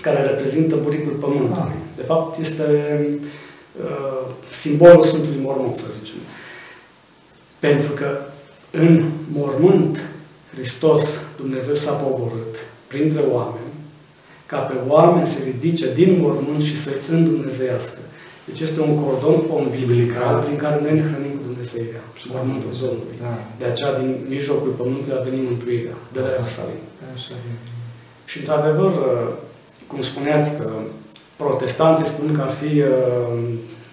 care 0.00 0.22
reprezintă 0.22 0.76
buricul 0.82 1.12
pământului. 1.12 1.78
De 1.96 2.02
fapt, 2.02 2.38
este 2.38 2.64
uh, 3.82 4.34
simbolul 4.50 5.04
Sfântului 5.04 5.40
Mormânt, 5.42 5.76
să 5.76 5.84
zicem. 5.98 6.16
Pentru 7.58 7.92
că 7.92 8.18
în 8.70 9.04
mormânt 9.32 9.98
Hristos, 10.54 11.04
Dumnezeu 11.36 11.74
s-a 11.74 11.92
poborât 11.92 12.56
printre 12.86 13.20
oameni, 13.30 13.72
ca 14.46 14.58
pe 14.58 14.74
oameni 14.88 15.26
să 15.26 15.38
ridice 15.44 15.94
din 15.94 16.18
mormânt 16.20 16.62
și 16.62 16.80
să-i 16.80 17.00
îndumnezeiască. 17.10 17.98
Deci 18.46 18.60
este 18.60 18.80
un 18.80 18.94
cordon 19.02 19.36
umbilical 19.60 20.34
prin 20.44 20.56
care 20.56 20.76
noi 20.82 20.94
ne 20.94 21.04
hrănim 21.08 21.34
cu 21.36 21.44
Dumnezeirea, 21.50 22.04
mormântul 22.32 22.72
Domnului. 22.80 23.16
Da. 23.24 23.34
De 23.60 23.64
aceea, 23.70 23.92
din 24.00 24.10
mijlocul 24.28 24.72
pământului 24.80 25.18
a 25.18 25.26
venit 25.28 25.42
mântuirea, 25.50 25.96
de 26.14 26.20
la 26.24 26.30
Ierusalim. 26.34 26.82
Și, 28.30 28.38
într-adevăr, 28.38 28.92
cum 29.86 30.00
spuneați 30.00 30.56
că 30.58 30.66
protestanții 31.36 32.12
spun 32.12 32.28
că 32.36 32.42
ar 32.42 32.52
fi 32.60 32.72
uh, 32.80 32.88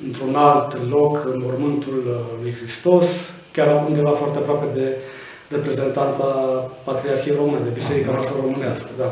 într-un 0.08 0.36
alt 0.36 0.90
loc 0.90 1.14
în 1.32 1.38
mormântul 1.46 2.00
uh, 2.08 2.16
lui 2.42 2.52
Hristos, 2.60 3.06
chiar 3.56 3.68
undeva 3.88 4.10
foarte 4.22 4.38
aproape 4.38 4.68
de 4.80 4.88
reprezentanța 5.50 6.26
Patriarhiei 6.86 7.36
Române, 7.42 7.64
de 7.64 7.78
Biserica 7.80 8.12
noastră 8.12 8.36
românească, 8.42 8.90
da. 8.98 9.10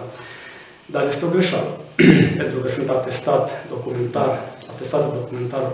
Dar 0.86 1.04
este 1.08 1.26
o 1.26 1.34
greșeală, 1.36 1.72
pentru 2.42 2.58
că 2.62 2.68
sunt 2.68 2.90
atestat 2.90 3.46
documentar 3.70 4.32
atestat 4.80 5.14
documentar 5.22 5.66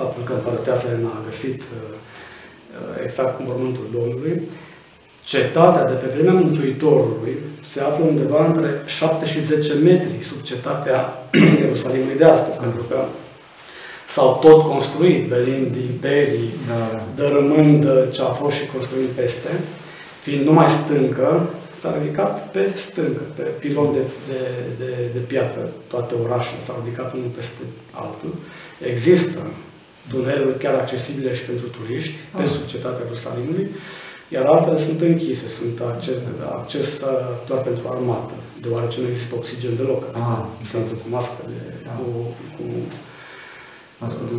faptul 0.00 0.22
că 0.24 0.32
împărăteasa 0.32 0.86
Elena 0.88 1.12
a 1.14 1.26
găsit 1.28 1.60
uh, 1.60 1.78
uh, 2.78 2.94
exact 3.06 3.32
cu 3.36 3.42
mormântul 3.48 3.86
Domnului. 3.96 4.34
Cetatea 5.32 5.84
de 5.90 5.96
pe 6.00 6.08
vremea 6.14 6.40
Mântuitorului 6.40 7.34
se 7.72 7.80
află 7.80 8.04
undeva 8.04 8.40
între 8.46 8.70
7 8.86 9.26
și 9.32 9.44
10 9.44 9.72
metri 9.74 10.28
sub 10.30 10.40
cetatea 10.50 10.98
Ierusalimului 11.62 12.20
de 12.22 12.24
astăzi, 12.24 12.58
da. 12.58 12.62
pentru 12.64 12.82
că 12.90 12.98
s-au 14.14 14.30
tot 14.44 14.60
construit, 14.72 15.22
venind 15.36 15.70
imperii, 15.90 16.50
da, 16.68 16.80
da. 16.92 17.02
dărâmând 17.18 17.82
ce 18.14 18.20
a 18.22 18.32
fost 18.40 18.54
și 18.56 18.70
construit 18.74 19.10
peste, 19.20 19.52
fiind 20.24 20.42
numai 20.44 20.70
stâncă, 20.70 21.28
s-a 21.80 21.90
ridicat 21.98 22.32
pe 22.54 22.62
stâncă, 22.86 23.22
pe 23.36 23.42
pilon 23.42 23.92
de, 23.96 24.04
de, 24.30 24.40
de, 24.80 24.90
de 25.14 25.18
piatră. 25.30 25.62
Toate 25.92 26.14
orașele 26.24 26.60
s-au 26.66 26.82
ridicat 26.84 27.08
unul 27.12 27.32
peste 27.38 27.62
altul. 28.04 28.32
Există 28.92 29.40
tuneluri 30.10 30.58
chiar 30.62 30.74
accesibile 30.74 31.34
și 31.38 31.48
pentru 31.50 31.66
turiști, 31.76 32.16
ah. 32.20 32.40
pe 32.40 32.44
sub 32.52 32.64
cetatea 32.72 33.04
Ierusalimului, 33.04 33.66
iar 34.34 34.44
altele 34.44 34.78
sunt 34.86 35.00
închise, 35.00 35.46
sunt 35.58 35.76
acces, 35.92 36.18
acces 36.58 36.88
doar 37.48 37.60
pentru 37.68 37.84
armată, 37.88 38.36
deoarece 38.62 39.00
nu 39.00 39.08
există 39.08 39.34
oxigen 39.34 39.76
deloc. 39.76 40.02
Ah, 40.12 40.42
sunt 40.70 40.86
cu 41.00 41.06
mască 41.16 41.42
de, 41.50 41.60
ah. 41.90 41.96
cu, 41.98 42.06
cu, 42.56 42.64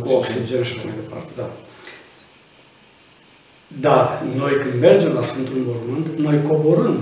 cu 0.02 0.08
oxigen 0.18 0.62
și 0.68 0.74
mai 0.84 0.94
departe, 1.02 1.32
da. 1.40 1.48
Dar 3.86 4.22
noi 4.36 4.52
când 4.62 4.80
mergem 4.80 5.12
la 5.12 5.22
Sfântul 5.22 5.60
Mormânt, 5.68 6.06
noi 6.18 6.42
coborâm 6.48 6.96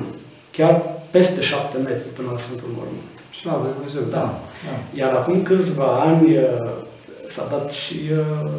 chiar 0.61 0.75
peste 1.15 1.41
șapte 1.51 1.77
metri 1.89 2.17
până 2.17 2.29
la 2.33 2.43
Sfântul 2.45 2.71
Mormânt. 2.77 3.15
Slavă 3.41 3.67
Dumnezeu, 3.77 4.05
da. 4.17 4.25
da. 4.67 4.75
Iar 5.01 5.13
acum 5.21 5.37
câțiva 5.51 5.91
ani 6.09 6.27
uh, 6.37 6.45
s-a 7.35 7.45
dat 7.55 7.67
și, 7.83 7.99
uh, 8.21 8.51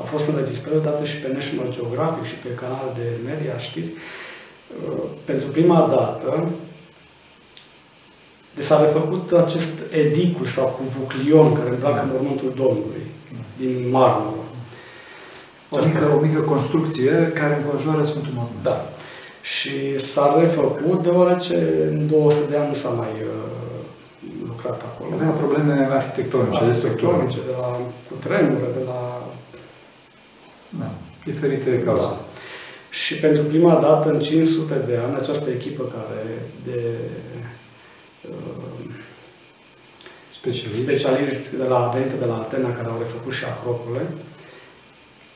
au 0.00 0.06
fost 0.12 0.26
înregistrări 0.28 0.86
date 0.86 1.04
și 1.10 1.20
pe 1.22 1.28
National 1.36 1.68
Geographic 1.76 2.24
și 2.30 2.38
pe 2.44 2.58
canal 2.62 2.88
de 2.98 3.06
media 3.30 3.56
știri, 3.66 3.92
uh, 3.94 5.04
pentru 5.28 5.48
prima 5.56 5.80
dată, 5.96 6.30
Deci 8.56 8.70
s-a 8.70 8.84
refăcut 8.86 9.26
acest 9.44 9.74
edicul 10.02 10.46
sau 10.56 10.66
cuvuclion 10.76 11.48
care 11.58 11.70
îmbracă 11.70 12.02
mormântul 12.12 12.52
Domnului 12.62 13.04
din 13.60 13.74
marmură. 13.90 14.42
O 15.70 15.76
mică, 15.86 16.04
o 16.16 16.20
mică 16.26 16.40
construcție 16.52 17.12
care 17.38 17.52
înconjoară 17.56 18.02
Sfântul 18.04 18.34
Mormânt. 18.38 18.62
Da. 18.62 18.76
Și 19.54 19.98
s-a 19.98 20.36
refăcut 20.40 21.02
deoarece 21.02 21.56
în 21.90 22.08
200 22.08 22.50
de 22.50 22.56
ani 22.56 22.68
nu 22.68 22.74
s-a 22.74 22.88
mai 22.88 23.14
uh, 23.22 23.58
lucrat 24.46 24.80
acolo. 24.88 25.10
Avea 25.14 25.30
probleme 25.42 25.88
arhitectonice, 25.90 26.64
arhitectonice, 26.64 27.38
de 27.50 27.54
la 27.60 27.80
cutremure, 28.08 28.68
de 28.78 28.84
la... 28.90 29.00
Da, 30.80 30.90
diferite 31.24 31.82
cauze. 31.84 32.00
Da. 32.00 32.16
Și 32.90 33.14
pentru 33.14 33.42
prima 33.42 33.74
dată 33.86 34.10
în 34.10 34.20
500 34.20 34.74
de 34.86 34.96
ani, 35.04 35.16
această 35.20 35.50
echipă 35.50 35.82
care 35.96 36.22
de 36.64 36.80
uh, 38.30 38.68
specialiști. 40.38 40.82
specialiști 40.82 41.56
de 41.56 41.66
la, 41.72 41.90
venite 41.94 42.16
de 42.22 42.24
la 42.24 42.36
Atena, 42.36 42.72
care 42.72 42.88
au 42.88 42.98
refăcut 42.98 43.32
și 43.32 43.44
Acropole, 43.44 44.02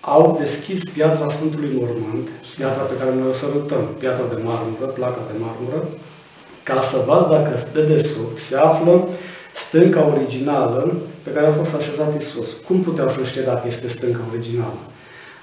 au 0.01 0.37
deschis 0.41 0.81
piatra 0.95 1.29
Sfântului 1.29 1.71
Mormânt, 1.79 2.29
piatra 2.57 2.85
pe 2.91 2.99
care 3.01 3.11
noi 3.15 3.29
o 3.33 3.41
sărutăm, 3.43 3.85
piatra 4.03 4.27
de 4.33 4.39
marmură, 4.49 4.87
placa 4.97 5.23
de 5.31 5.37
marmură, 5.45 5.81
ca 6.69 6.79
să 6.91 6.97
vadă 7.09 7.27
dacă 7.35 7.53
de 7.77 7.83
desubt 7.93 8.39
se 8.49 8.57
află 8.57 8.95
stânca 9.65 10.03
originală 10.15 10.81
pe 11.25 11.31
care 11.35 11.47
a 11.47 11.59
fost 11.61 11.75
așezat 11.75 12.11
Isus. 12.21 12.49
Cum 12.67 12.79
puteau 12.87 13.09
să 13.09 13.21
știe 13.25 13.43
dacă 13.51 13.65
este 13.67 13.89
stânca 13.89 14.23
originală? 14.33 14.81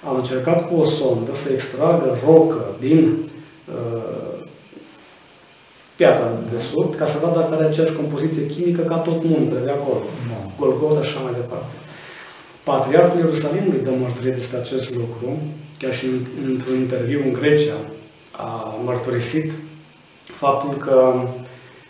Au 0.07 0.15
încercat 0.15 0.59
cu 0.67 0.73
o 0.81 0.85
sondă 0.89 1.31
să 1.43 1.49
extragă 1.51 2.17
rocă 2.25 2.63
din 2.79 3.17
uh, 3.75 4.29
piatra 5.95 6.29
de 6.51 6.59
sud, 6.69 6.95
ca 6.95 7.05
să 7.11 7.17
vadă 7.21 7.39
dacă 7.39 7.53
are 7.55 7.65
aceeași 7.65 7.99
compoziție 7.99 8.45
chimică 8.53 8.81
ca 8.81 8.95
tot 8.95 9.19
muntele 9.23 9.61
de 9.67 9.73
acolo. 9.77 10.03
Da. 10.29 10.37
Golgota 10.59 11.03
și 11.03 11.11
așa 11.11 11.25
mai 11.25 11.39
departe. 11.41 11.73
Patriarhul 12.69 13.19
Ierusalimului 13.19 13.85
dă 13.85 13.91
mărturie 13.99 14.37
despre 14.39 14.57
acest 14.57 14.87
lucru, 14.99 15.29
chiar 15.79 15.93
și 15.95 16.05
într-un 16.45 16.75
interviu 16.75 17.19
în 17.23 17.33
Grecia 17.33 17.79
a 18.31 18.75
mărturisit 18.85 19.51
faptul 20.43 20.73
că, 20.85 21.13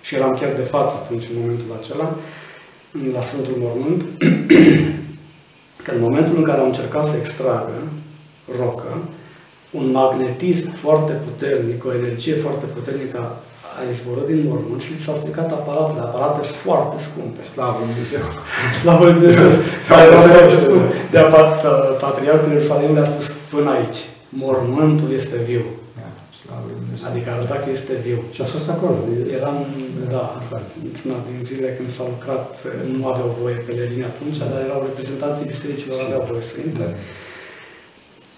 și 0.01 0.15
eram 0.15 0.37
chiar 0.39 0.51
de 0.55 0.67
față 0.73 0.93
atunci 0.95 1.23
în 1.31 1.39
momentul 1.41 1.79
acela, 1.79 2.07
la 3.13 3.21
Sfântul 3.21 3.55
Mormânt, 3.63 4.01
că 5.83 5.91
în 5.95 6.01
momentul 6.01 6.35
în 6.37 6.43
care 6.43 6.59
au 6.59 6.65
încercat 6.65 7.05
să 7.07 7.15
extragă 7.17 7.77
rocă, 8.59 8.91
un 9.71 9.91
magnetism 9.91 10.75
foarte 10.83 11.13
puternic, 11.25 11.85
o 11.85 11.93
energie 11.93 12.35
foarte 12.35 12.65
puternică 12.65 13.19
a 13.77 13.89
izvorât 13.89 14.25
din 14.25 14.45
mormânt 14.47 14.81
și 14.81 14.91
li 14.91 15.05
s-au 15.05 15.15
stricat 15.21 15.51
aparatele, 15.51 16.01
aparate 16.01 16.41
foarte 16.47 16.97
scumpe. 17.07 17.41
Slavă 17.41 17.77
Lui 17.77 17.87
Dumnezeu! 17.91 18.23
Slavă 18.81 19.03
Lui 19.05 19.13
Dumnezeu! 19.13 19.49
De 21.13 21.19
Patriarhul 22.03 22.51
Ierusalimului 22.51 23.01
a 23.01 23.11
spus 23.13 23.25
până 23.53 23.69
aici. 23.77 23.99
Mormântul 24.43 25.11
este 25.19 25.37
viu. 25.49 25.63
Adică 27.09 27.27
arăta 27.29 27.57
că 27.63 27.69
este 27.71 27.93
viu. 28.05 28.19
Și 28.33 28.41
a 28.41 28.47
fost 28.55 28.69
acolo. 28.69 28.97
Eram, 29.37 29.57
da, 30.13 30.23
într-una 30.87 31.19
din 31.29 31.39
zile 31.49 31.67
când 31.77 31.89
s-a 31.95 32.05
lucrat, 32.13 32.45
nu 32.93 33.01
aveau 33.11 33.29
voie 33.41 33.57
pe 33.65 33.73
linie 33.79 34.07
atunci, 34.13 34.37
dar 34.41 34.49
erau 34.67 34.79
reprezentanții 34.89 35.51
bisericilor, 35.53 35.97
aveau 35.99 36.23
voie 36.29 36.43
să 36.51 36.57
intre. 36.67 36.85
Da. 36.89 36.97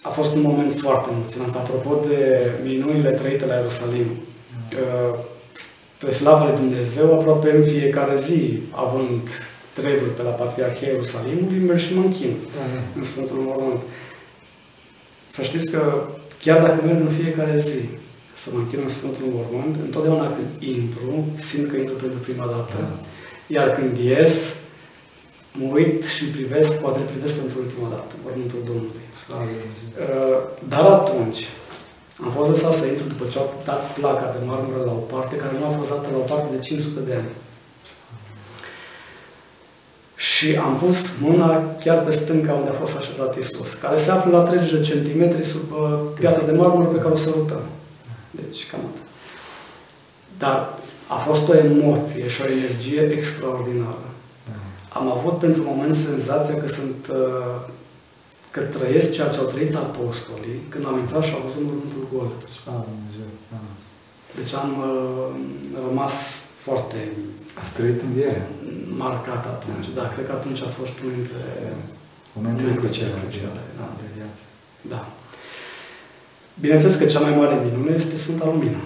A 0.10 0.12
fost 0.18 0.32
un 0.38 0.44
moment 0.50 0.74
foarte 0.84 1.08
emoționant. 1.16 1.54
Apropo 1.56 1.92
de 2.10 2.22
minunile 2.70 3.12
trăite 3.22 3.46
la 3.46 3.56
Ierusalim, 3.60 4.08
pe 6.04 6.12
slavă 6.20 6.44
lui 6.46 6.60
Dumnezeu, 6.64 7.08
aproape 7.14 7.50
în 7.58 7.64
fiecare 7.74 8.16
zi, 8.28 8.42
având 8.86 9.24
treburi 9.78 10.16
pe 10.18 10.24
la 10.30 10.36
Patriarhia 10.42 10.88
Ierusalimului, 10.92 11.66
merg 11.68 11.82
și 11.86 11.96
mă 11.96 12.04
închin 12.06 12.34
da, 12.56 12.64
da. 12.74 12.80
în 12.98 13.04
Sfântul 13.12 13.40
Mormânt. 13.48 13.82
Să 15.36 15.42
știți 15.50 15.72
că 15.74 15.82
chiar 16.44 16.60
dacă 16.66 16.80
merg 16.86 17.00
în 17.08 17.14
fiecare 17.22 17.56
zi 17.70 17.82
să 18.42 18.48
mă 18.52 18.60
închin 18.60 18.82
în 18.84 18.96
Sfântul 18.98 19.28
Mormânt, 19.38 19.76
întotdeauna 19.88 20.28
când 20.36 20.50
intru, 20.76 21.12
simt 21.48 21.68
că 21.70 21.76
intru 21.78 21.96
pentru 22.04 22.20
prima 22.28 22.46
dată. 22.56 22.76
Da. 22.84 22.96
Iar 23.56 23.68
când 23.78 23.94
ies, 24.12 24.36
mă 25.60 25.68
uit 25.78 26.00
și 26.16 26.24
privesc, 26.36 26.72
poate 26.84 27.10
privesc 27.12 27.34
pentru 27.42 27.56
ultima 27.64 27.88
dată, 27.96 28.12
Mormântul 28.24 28.62
Domnului. 28.70 29.06
Uh, 29.38 30.38
dar 30.72 30.86
atunci, 31.00 31.42
am 32.24 32.32
fost 32.38 32.50
lăsat 32.54 32.74
să 32.80 32.86
intru 32.86 33.08
după 33.14 33.26
ce 33.32 33.38
au 33.38 33.48
dat 33.70 33.82
placa 33.98 34.28
de 34.36 34.42
marmură 34.50 34.82
la 34.90 34.96
o 35.02 35.04
parte, 35.14 35.42
care 35.44 35.56
nu 35.60 35.66
a 35.68 35.78
fost 35.80 35.90
dată 35.94 36.08
la 36.12 36.22
o 36.24 36.30
parte 36.32 36.48
de 36.56 36.60
500 36.68 37.00
de 37.10 37.14
ani. 37.20 37.32
Și 40.42 40.56
am 40.56 40.78
pus 40.78 40.98
mâna 41.20 41.76
chiar 41.84 42.04
pe 42.04 42.12
stânca 42.12 42.54
unde 42.54 42.70
a 42.70 42.82
fost 42.84 42.96
așezat 42.96 43.38
Isus, 43.38 43.74
care 43.74 43.98
se 43.98 44.12
află 44.12 44.38
la 44.38 44.44
30 44.44 44.72
de 44.72 44.80
centimetri 44.80 45.44
sub 45.44 45.72
uh, 45.72 46.00
piatra 46.20 46.46
de 46.46 46.52
marmură 46.52 46.88
pe 46.88 46.98
care 46.98 47.14
o 47.14 47.16
sărutăm. 47.16 47.62
Deci, 48.32 48.68
cam 48.70 48.80
atât. 48.80 49.06
Dar 50.38 50.74
a 51.08 51.16
fost 51.16 51.48
o 51.48 51.56
emoție 51.56 52.28
și 52.30 52.42
o 52.42 52.52
energie 52.58 53.02
extraordinară. 53.18 54.08
Am 54.90 55.12
avut 55.12 55.38
pentru 55.38 55.62
moment 55.66 55.96
senzația 55.96 56.56
că 56.56 56.68
sunt 56.68 57.08
uh, 57.12 57.56
că 58.52 58.60
trăiesc 58.60 59.12
ceea 59.12 59.30
ce 59.30 59.38
au 59.40 59.46
trăit 59.46 59.76
apostolii 59.76 60.60
când 60.70 60.86
am 60.88 60.98
intrat 60.98 61.24
și 61.24 61.34
au 61.34 61.44
văzut 61.46 61.64
mormântul 61.64 62.08
gol. 62.14 62.30
Deci 64.36 64.54
am 64.54 64.72
uh, 64.90 65.28
rămas 65.88 66.14
foarte... 66.56 67.12
Ați 67.60 67.74
trăit 67.74 68.02
în 68.02 68.14
viere. 68.14 68.48
Marcat 69.04 69.46
atunci, 69.46 69.88
da. 69.96 70.12
Cred 70.14 70.26
că 70.26 70.32
atunci 70.32 70.62
a 70.62 70.70
fost 70.80 70.94
unul 71.00 71.16
dintre... 71.16 71.44
Momentele 72.34 72.74
cruciale, 72.74 73.12
cruciale 73.22 73.62
da. 73.80 73.88
de 74.00 74.08
viață. 74.18 74.42
Da. 74.82 75.02
Bineînțeles 76.60 76.96
că 76.96 77.06
cea 77.06 77.20
mai 77.20 77.36
mare 77.36 77.56
minune 77.66 77.92
este 77.96 78.16
Sfânta 78.16 78.46
Lumină. 78.46 78.82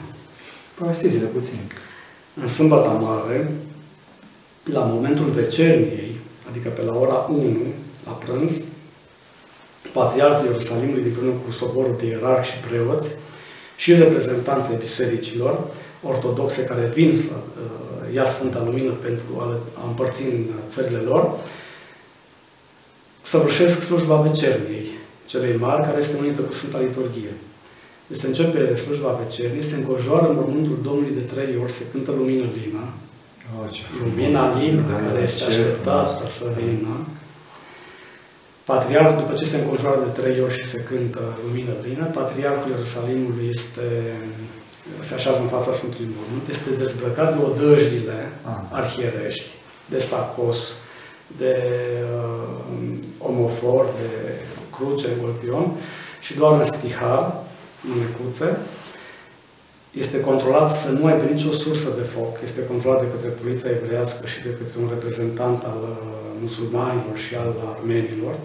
Povestiți-le 0.75 1.25
puțin. 1.25 1.59
În 2.41 2.47
Sâmbăta 2.47 2.89
Mare, 2.89 3.51
la 4.63 4.79
momentul 4.79 5.25
vecerniei, 5.25 6.15
adică 6.49 6.69
pe 6.69 6.81
la 6.81 6.95
ora 6.95 7.27
1, 7.29 7.57
la 8.05 8.11
prânz, 8.11 8.51
Patriarhul 9.93 10.45
Ierusalimului 10.45 11.03
împreună 11.03 11.33
cu 11.45 11.51
soborul 11.51 11.95
de 11.99 12.05
ierarhi 12.05 12.49
și 12.49 12.57
preoți 12.67 13.09
și 13.75 13.93
reprezentanții 13.93 14.77
bisericilor 14.79 15.67
ortodoxe 16.03 16.63
care 16.63 16.91
vin 16.93 17.15
să 17.15 17.33
uh, 17.33 17.94
ia 18.13 18.25
Sfânta 18.25 18.61
Lumină 18.65 18.91
pentru 18.91 19.23
a 19.73 19.87
împărți 19.87 20.23
în 20.23 20.45
țările 20.69 20.97
lor, 20.97 21.29
săvârșesc 23.21 23.81
slujba 23.81 24.15
vecerniei, 24.15 24.87
celei 25.25 25.57
mari, 25.57 25.81
care 25.81 25.97
este 25.99 26.17
unită 26.17 26.41
cu 26.41 26.53
Sfânta 26.53 26.79
Liturghie. 26.79 27.33
Deci 28.07 28.19
se 28.19 28.27
începe 28.27 28.75
slujba 28.75 29.19
vecerniei, 29.25 29.63
se 29.63 29.75
încojoară 29.75 30.33
mormântul 30.33 30.77
Domnului 30.83 31.13
de 31.13 31.33
trei 31.33 31.57
ori, 31.61 31.71
se 31.71 31.83
cântă 31.91 32.11
lumină 32.11 32.45
lină, 32.63 32.83
oh, 33.59 33.79
lumina 34.03 34.57
lină, 34.59 34.83
care 35.07 35.21
este 35.21 35.43
așteptată 35.43 36.29
să 36.29 36.51
vină, 36.57 37.05
Patriarhul, 38.65 39.21
după 39.21 39.33
ce 39.37 39.45
se 39.45 39.57
înconjoară 39.57 39.99
de 40.03 40.21
trei 40.21 40.41
ori 40.41 40.57
și 40.57 40.63
se 40.63 40.79
cântă 40.89 41.37
lumină 41.45 41.71
plină, 41.81 42.05
Patriarhul 42.05 42.71
Ierusalimului 42.71 43.47
este, 43.49 43.87
se 44.99 45.13
așează 45.13 45.39
în 45.41 45.47
fața 45.47 45.71
Sfântului 45.71 46.15
Mormânt, 46.17 46.47
este 46.49 46.69
dezbrăcat 46.69 47.37
de 47.37 47.43
odăjdile 47.43 48.31
ah. 48.43 48.53
arhierești, 48.71 49.49
de 49.89 49.99
sacos, 49.99 50.73
de 51.37 51.73
uh, 52.15 52.97
omofor, 53.17 53.85
de 53.99 54.09
cruce, 54.75 55.07
golpion 55.21 55.71
și 56.21 56.33
doar 56.33 56.59
în 56.59 56.63
stihar, 56.63 57.43
în 57.91 57.99
necuțe, 57.99 58.57
este 59.91 60.19
controlat 60.19 60.71
să 60.77 60.89
nu 60.91 61.05
aibă 61.05 61.23
nicio 61.23 61.51
sursă 61.51 61.89
de 61.95 62.01
foc. 62.01 62.37
Este 62.43 62.65
controlat 62.65 62.99
de 62.99 63.07
către 63.11 63.29
poliția 63.29 63.69
evreiască 63.69 64.25
și 64.27 64.41
de 64.41 64.49
către 64.49 64.77
un 64.81 64.89
reprezentant 64.89 65.63
al 65.63 65.79
uh, 65.81 65.97
musulmanilor 66.41 67.17
și 67.27 67.35
al 67.35 67.55
armenilor 67.75 68.35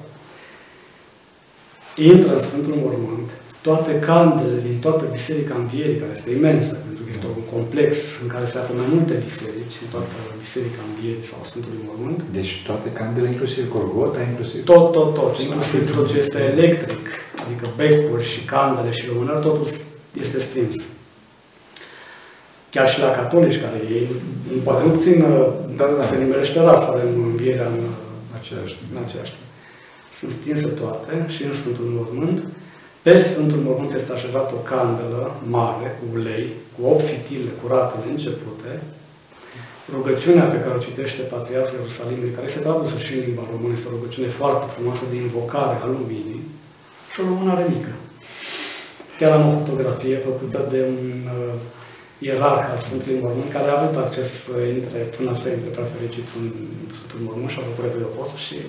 intră 1.94 2.33
în 2.33 2.38
Sfântul 2.38 2.74
Mormânt, 2.74 3.31
toate 3.66 3.92
candelele 4.08 4.60
din 4.68 4.78
toată 4.84 5.04
Biserica 5.16 5.54
Învierii, 5.62 6.00
care 6.02 6.12
este 6.18 6.30
imensă, 6.38 6.72
pentru 6.86 7.02
că 7.04 7.10
este 7.14 7.26
un 7.36 7.42
complex 7.54 7.90
în 8.22 8.28
care 8.34 8.44
se 8.52 8.58
află 8.58 8.74
mai 8.80 8.88
multe 8.94 9.14
biserici, 9.28 9.76
în 9.84 9.88
toată 9.94 10.14
Biserica 10.44 10.80
Învierii 10.90 11.30
sau 11.30 11.38
Sfântului 11.50 11.86
Mormânt. 11.86 12.20
Deci 12.36 12.52
toate 12.68 12.88
candelele, 12.98 13.32
inclusiv 13.34 13.62
Golgota, 13.76 14.20
inclusiv... 14.32 14.58
Tot, 14.64 14.86
tot, 14.96 15.08
tot, 15.18 15.32
inclusiv 15.46 15.80
tot 15.96 16.06
ce 16.10 16.16
este 16.24 16.40
electric, 16.52 17.04
adică 17.42 17.64
becuri 17.80 18.30
și 18.32 18.40
candele 18.52 18.90
și 18.98 19.08
lumânări, 19.08 19.44
totul 19.46 19.66
este 20.24 20.38
stins. 20.48 20.76
Chiar 22.74 22.88
și 22.92 23.00
la 23.00 23.10
catolici, 23.10 23.62
care 23.64 23.78
ei 23.96 24.04
poate 24.66 24.82
nu 24.86 24.94
țin, 25.04 25.18
dar 25.76 25.88
da. 25.88 26.02
se 26.02 26.16
nimerește 26.22 26.58
rar 26.60 26.78
să 26.78 26.88
avem 26.88 27.08
învierea 27.30 27.68
în 27.76 27.82
același, 28.38 28.74
în 28.92 28.98
același 29.04 29.32
timp 29.34 29.48
sunt 30.12 30.32
stinse 30.32 30.68
toate 30.68 31.26
și 31.28 31.42
în 31.44 31.52
Sfântul 31.52 31.84
Mormânt. 31.96 32.42
Pe 33.06 33.18
Sfântul 33.18 33.60
Mormânt 33.66 33.92
este 33.94 34.12
așezată 34.12 34.52
o 34.54 34.64
candelă 34.72 35.22
mare 35.56 35.88
cu 35.98 36.04
ulei, 36.16 36.46
cu 36.74 36.80
8 36.86 37.04
fitile 37.10 37.50
curate 37.60 37.94
începute. 38.10 38.72
rugăciunea 39.96 40.46
pe 40.52 40.60
care 40.62 40.74
o 40.76 40.84
citește 40.88 41.22
Patriarhul 41.32 41.78
Ierusalimului, 41.78 42.34
care 42.36 42.46
este 42.46 42.64
tradusă 42.64 42.96
și 43.04 43.12
în 43.14 43.22
limba 43.26 43.44
română, 43.52 43.72
este 43.74 43.88
o 43.88 43.96
rugăciune 43.96 44.30
foarte 44.40 44.66
frumoasă 44.74 45.04
de 45.10 45.16
invocare 45.16 45.76
a 45.78 45.86
luminii, 45.96 46.42
și 47.12 47.18
o 47.20 47.28
lumânare 47.30 47.64
mică. 47.74 47.92
Chiar 49.18 49.32
am 49.34 49.44
o 49.48 49.58
fotografie 49.60 50.16
făcută 50.28 50.58
de 50.72 50.80
un 50.92 51.02
uh, 51.36 51.54
ierarh 52.28 52.66
al 52.72 52.80
Sfântului 52.86 53.22
Mormânt, 53.22 53.50
care 53.56 53.68
a 53.68 53.78
avut 53.78 53.96
acces 54.04 54.28
să 54.44 54.54
intre, 54.78 54.98
până 55.16 55.32
să 55.42 55.46
intre 55.48 55.70
prea 55.74 55.92
fericit 55.94 56.26
în 56.38 56.46
Sfântul 56.96 57.20
Mormânt 57.26 57.50
și 57.52 57.58
a 57.58 57.68
făcut 57.68 57.84
repede 57.86 58.04
o 58.08 58.14
poză 58.16 58.36
și 58.46 58.56
uh, 58.64 58.68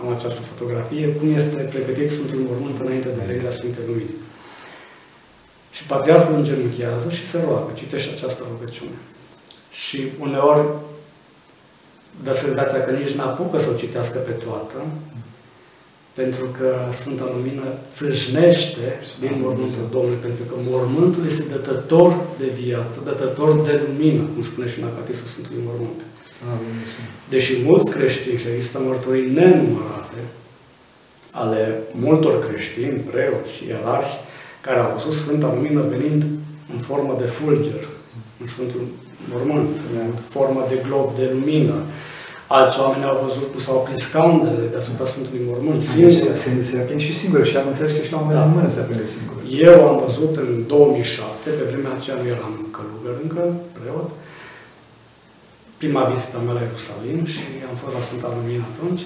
am 0.00 0.12
această 0.16 0.40
fotografie, 0.50 1.06
cum 1.08 1.34
este 1.34 1.56
pregătit 1.56 2.10
Sfântul 2.10 2.46
Mormânt 2.48 2.80
înainte 2.80 3.08
de 3.08 3.22
venirea 3.26 3.50
Sfintei 3.50 3.84
Lumini. 3.86 4.22
Și 5.70 5.84
Patriarhul 5.84 6.34
îngenunchează 6.34 7.10
și 7.10 7.26
se 7.26 7.38
roagă, 7.46 7.70
citește 7.74 8.10
această 8.14 8.42
rugăciune. 8.50 8.98
Și 9.70 9.98
uneori 10.20 10.66
dă 12.24 12.32
senzația 12.32 12.84
că 12.84 12.90
nici 12.90 13.16
n-apucă 13.18 13.58
să 13.58 13.70
o 13.70 13.80
citească 13.82 14.18
pe 14.18 14.30
toată, 14.30 14.78
pentru 16.14 16.46
că 16.58 16.68
Sfânta 16.92 17.30
Lumină 17.34 17.66
țâșnește 17.92 19.00
din 19.20 19.34
mormântul 19.42 19.88
Domnului, 19.90 20.24
pentru 20.26 20.44
că 20.44 20.54
mormântul 20.70 21.26
este 21.26 21.44
dătător 21.50 22.10
de 22.38 22.48
viață, 22.62 23.00
dătător 23.04 23.60
de 23.60 23.82
lumină, 23.86 24.22
cum 24.22 24.42
spune 24.42 24.68
și 24.68 24.80
în 24.80 24.86
Acatistul 24.86 25.26
Sfântului 25.26 25.62
Mormânt. 25.66 26.00
Deși 27.28 27.62
mulți 27.64 27.90
creștini, 27.90 28.38
și 28.38 28.46
există 28.54 28.78
mărturii 28.78 29.30
nenumărate, 29.30 30.20
ale 31.30 31.78
multor 31.92 32.48
creștini, 32.48 33.04
preoți 33.10 33.54
și 33.54 33.66
ierarhi, 33.66 34.18
care 34.60 34.78
au 34.78 34.92
văzut 34.92 35.12
Sfânta 35.12 35.52
Lumină 35.54 35.82
venind 35.94 36.22
în 36.72 36.78
formă 36.78 37.16
de 37.20 37.26
fulger, 37.26 37.88
în 38.40 38.46
Sfântul 38.46 38.82
Mormânt, 39.30 39.76
în 39.94 40.12
formă 40.30 40.66
de 40.68 40.82
glob 40.86 41.16
de 41.16 41.30
lumină, 41.32 41.82
Alți 42.56 42.80
oameni 42.82 43.04
au 43.10 43.18
văzut 43.26 43.46
cum 43.50 43.60
s-au 43.66 43.78
prins 43.86 44.00
scaunele 44.08 44.64
deasupra 44.74 45.04
Sfântului 45.12 45.46
Mormânt, 45.50 45.80
singuri. 45.82 46.14
Se, 46.42 46.62
se 46.68 46.76
aprind 46.82 47.02
și 47.06 47.14
singuri 47.20 47.48
și 47.50 47.56
am 47.56 47.68
înțeles 47.72 47.92
că 47.96 48.02
și 48.06 48.12
la 48.12 48.18
un 48.18 48.24
moment 48.24 48.40
da. 48.40 48.46
în 48.48 48.54
mână 48.56 48.68
se 48.74 48.80
aprinde 48.80 49.06
singur. 49.14 49.36
Eu 49.68 49.76
am 49.90 49.96
văzut 50.06 50.32
în 50.44 50.50
2007, 50.66 51.50
pe 51.58 51.64
vremea 51.70 51.92
aceea 51.96 52.16
nu 52.20 52.26
eram 52.34 52.54
călugăr 52.76 53.14
încă, 53.24 53.42
preot, 53.76 54.08
prima 55.84 56.10
vizită 56.12 56.36
mea 56.44 56.54
la 56.58 56.64
Ierusalim 56.66 57.20
și 57.34 57.44
am 57.70 57.76
fost 57.82 57.94
la 57.96 58.02
Sfânta 58.06 58.28
Lumină 58.36 58.64
atunci 58.72 59.02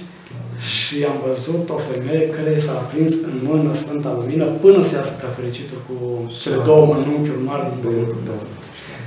și 0.72 0.96
am 1.10 1.18
văzut 1.28 1.64
o 1.76 1.78
femeie 1.90 2.24
care 2.36 2.52
s-a 2.64 2.74
aprins 2.82 3.12
în 3.28 3.36
mână 3.48 3.70
Sfânta 3.82 4.10
Lumină 4.18 4.46
până 4.64 4.80
să 4.88 4.92
iasă 4.94 5.12
prea 5.20 5.36
fericitul 5.38 5.80
cu 5.88 5.96
cele 6.42 6.58
două 6.68 6.82
mănunchiuri 6.90 7.46
mari 7.50 7.68
din 7.70 7.78
Pământul 7.84 8.20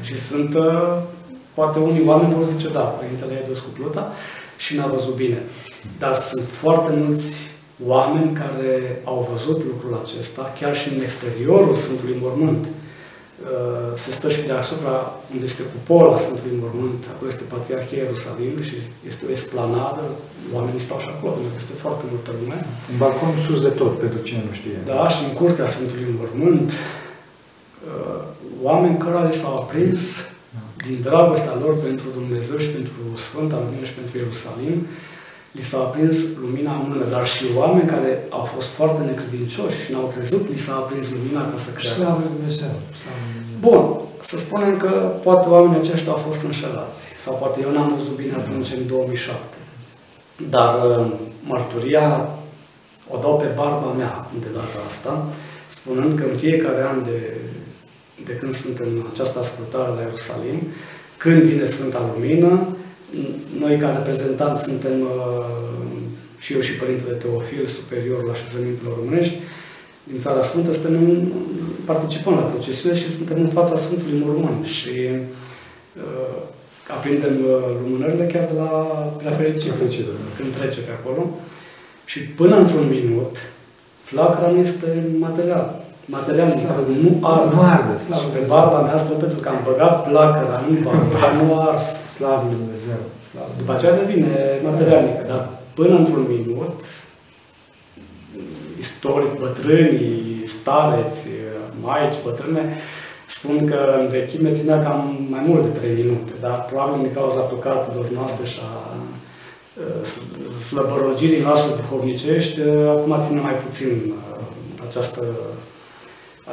Și 0.08 0.16
sunt 0.28 0.52
uh, 0.66 0.94
Poate 1.58 1.78
unii 1.80 2.08
oameni 2.10 2.34
vor 2.38 2.46
zice, 2.54 2.68
da, 2.78 2.86
Părintele 3.00 3.34
e 3.34 3.50
dus 3.52 3.60
cu 3.66 3.70
pluta 3.78 4.04
și 4.64 4.76
n-a 4.76 4.88
văzut 4.96 5.16
bine. 5.24 5.40
Dar 6.02 6.16
sunt 6.30 6.48
foarte 6.64 6.92
mulți 7.00 7.28
oameni 7.94 8.38
care 8.42 9.02
au 9.04 9.30
văzut 9.32 9.60
lucrul 9.72 9.94
acesta, 10.04 10.54
chiar 10.60 10.74
și 10.76 10.88
în 10.94 11.02
exteriorul 11.02 11.76
Sfântului 11.76 12.22
Mormânt. 12.24 12.64
Uh, 12.66 12.81
se 14.04 14.12
stă 14.12 14.28
și 14.36 14.42
deasupra, 14.52 14.96
unde 15.34 15.46
este 15.52 15.64
cupola 15.76 16.18
Sfântului 16.24 16.62
Mormânt, 16.64 17.02
acolo 17.14 17.30
este 17.30 17.52
Patriarhia 17.54 17.98
Ierusalim 18.02 18.56
și 18.68 18.76
este 19.12 19.24
o 19.28 19.32
esplanadă, 19.38 20.04
oamenii 20.56 20.86
stau 20.88 21.00
și 21.04 21.10
acolo, 21.16 21.32
pentru 21.34 21.54
că 21.54 21.60
este 21.64 21.82
foarte 21.86 22.04
multă 22.12 22.30
lume. 22.40 22.58
Un 22.92 22.98
balcon 23.02 23.32
sus 23.48 23.60
de 23.68 23.74
tot, 23.82 23.94
pentru 24.04 24.20
cine 24.28 24.44
nu 24.48 24.54
știe. 24.60 24.78
Da, 24.92 25.02
și 25.14 25.22
în 25.28 25.34
curtea 25.42 25.68
Sfântului 25.74 26.16
Mormânt, 26.20 26.70
uh, 26.72 28.22
oameni 28.68 28.98
care 29.06 29.28
li 29.28 29.40
s-au 29.42 29.56
aprins 29.64 30.00
din 30.88 30.98
dragostea 31.08 31.56
lor 31.64 31.74
pentru 31.88 32.08
Dumnezeu 32.20 32.58
și 32.64 32.72
pentru 32.78 33.02
Sfânta 33.28 33.58
Lumină 33.64 33.86
și 33.90 33.98
pentru 34.00 34.14
Ierusalim, 34.18 34.78
li 35.58 35.64
s-a 35.70 35.78
aprins 35.78 36.18
lumina 36.44 36.72
în 36.76 36.86
mână, 36.90 37.06
dar 37.14 37.26
și 37.34 37.44
oameni 37.62 37.92
care 37.94 38.12
au 38.30 38.46
fost 38.54 38.68
foarte 38.68 39.02
necredincioși 39.10 39.82
și 39.84 39.92
n-au 39.92 40.08
crezut, 40.14 40.44
li 40.50 40.66
s-a 40.66 40.76
aprins 40.76 41.06
lumina 41.16 41.42
ca 41.52 41.58
să 41.66 41.72
creadă. 41.78 41.96
Slavă 42.00 42.24
Dumnezeu! 42.36 42.76
Bun, 43.66 43.82
să 44.30 44.38
spunem 44.38 44.78
că 44.78 44.92
poate 45.24 45.50
oamenii 45.50 45.82
aceștia 45.84 46.12
au 46.12 46.22
fost 46.28 46.42
înșelați, 46.50 47.02
sau 47.24 47.34
poate 47.42 47.58
eu 47.66 47.72
n-am 47.72 47.96
văzut 47.98 48.16
bine 48.22 48.36
atunci 48.42 48.72
în 48.78 48.88
2007. 48.88 49.58
Dar 50.56 50.72
uh, 50.90 51.06
mărturia 51.52 52.30
o 53.14 53.18
dau 53.24 53.36
pe 53.42 53.50
barba 53.56 53.92
mea 54.02 54.14
de 54.44 54.50
data 54.54 54.80
asta, 54.90 55.14
spunând 55.78 56.12
că 56.20 56.24
în 56.32 56.38
fiecare 56.38 56.82
an 56.92 57.04
de 57.04 57.20
de 58.26 58.34
când 58.40 58.56
sunt 58.56 58.78
în 58.80 59.06
această 59.14 59.40
ascultare 59.40 59.90
la 59.96 60.02
Ierusalim, 60.02 60.60
când 61.18 61.42
vine 61.42 61.66
Sfânta 61.66 62.12
Lumină, 62.14 62.68
noi 63.60 63.78
ca 63.78 63.90
reprezentanți 63.98 64.64
suntem 64.64 65.02
uh, 65.02 65.46
și 66.38 66.54
eu 66.54 66.60
și 66.60 66.76
Părintele 66.76 67.16
Teofil, 67.16 67.66
superiorul 67.66 68.32
așezămintelor 68.32 68.94
românești, 68.98 69.38
din 70.04 70.20
Țara 70.20 70.42
Sfântă, 70.42 70.72
suntem 70.74 70.94
în, 70.94 71.32
participăm 71.86 72.34
la 72.34 72.50
procesiune 72.52 72.96
și 72.96 73.16
suntem 73.16 73.38
în 73.40 73.48
fața 73.48 73.76
Sfântului 73.76 74.22
Mormânt 74.24 74.66
și 74.66 74.96
uh, 75.96 76.38
aprindem 76.96 77.36
uh, 77.46 77.76
lumânările 77.84 78.26
chiar 78.26 78.46
de 78.52 78.60
la 78.60 78.70
prea 79.18 79.32
fericit, 79.32 79.74
când 80.38 80.56
trece 80.58 80.80
pe 80.80 80.92
acolo. 81.00 81.30
Și 82.06 82.20
până 82.20 82.56
într-un 82.58 82.88
minut, 82.88 83.36
flacăra 84.04 84.52
nu 84.52 84.60
este 84.60 85.06
material 85.20 85.82
material 86.06 86.48
nu 87.04 87.28
arde. 87.28 87.56
Nu 87.56 87.62
arde. 87.62 87.94
Și 88.22 88.28
pe 88.34 88.42
barba 88.48 88.80
mea 88.82 88.98
spun 89.04 89.18
pentru 89.20 89.40
că 89.40 89.50
am 89.50 89.60
băgat 89.70 89.96
placăra 90.08 90.64
în 90.70 90.76
barba 90.84 91.18
și 91.24 91.32
nu 91.40 91.60
a 91.60 91.72
ars. 91.74 91.88
Slavă 92.22 92.48
Lui 92.50 92.62
Dumnezeu. 92.64 93.02
După 93.58 93.72
aceea 93.74 94.00
devine 94.02 94.36
materialnică, 94.70 95.24
dar 95.32 95.42
până 95.80 95.96
într-un 95.98 96.26
minut, 96.36 96.80
istoric, 98.80 99.34
bătrânii, 99.44 100.44
stareți, 100.56 101.24
maici, 101.84 102.24
bătrâne, 102.26 102.64
spun 103.28 103.58
că 103.70 103.80
în 104.00 104.08
vechime 104.08 104.58
ținea 104.60 104.84
cam 104.84 105.00
mai 105.30 105.44
mult 105.48 105.64
de 105.64 105.80
3 105.80 105.94
minute, 106.02 106.34
dar 106.46 106.66
probabil 106.70 107.02
din 107.02 107.14
cauza 107.14 107.40
păcatelor 107.40 108.06
noastre 108.20 108.46
și 108.52 108.60
a 108.70 108.72
slăbărogirii 110.68 111.46
noastre 111.48 111.72
duhovnicești, 111.80 112.60
acum 112.96 113.14
ține 113.26 113.40
mai 113.40 113.58
puțin 113.66 114.14
această 114.88 115.24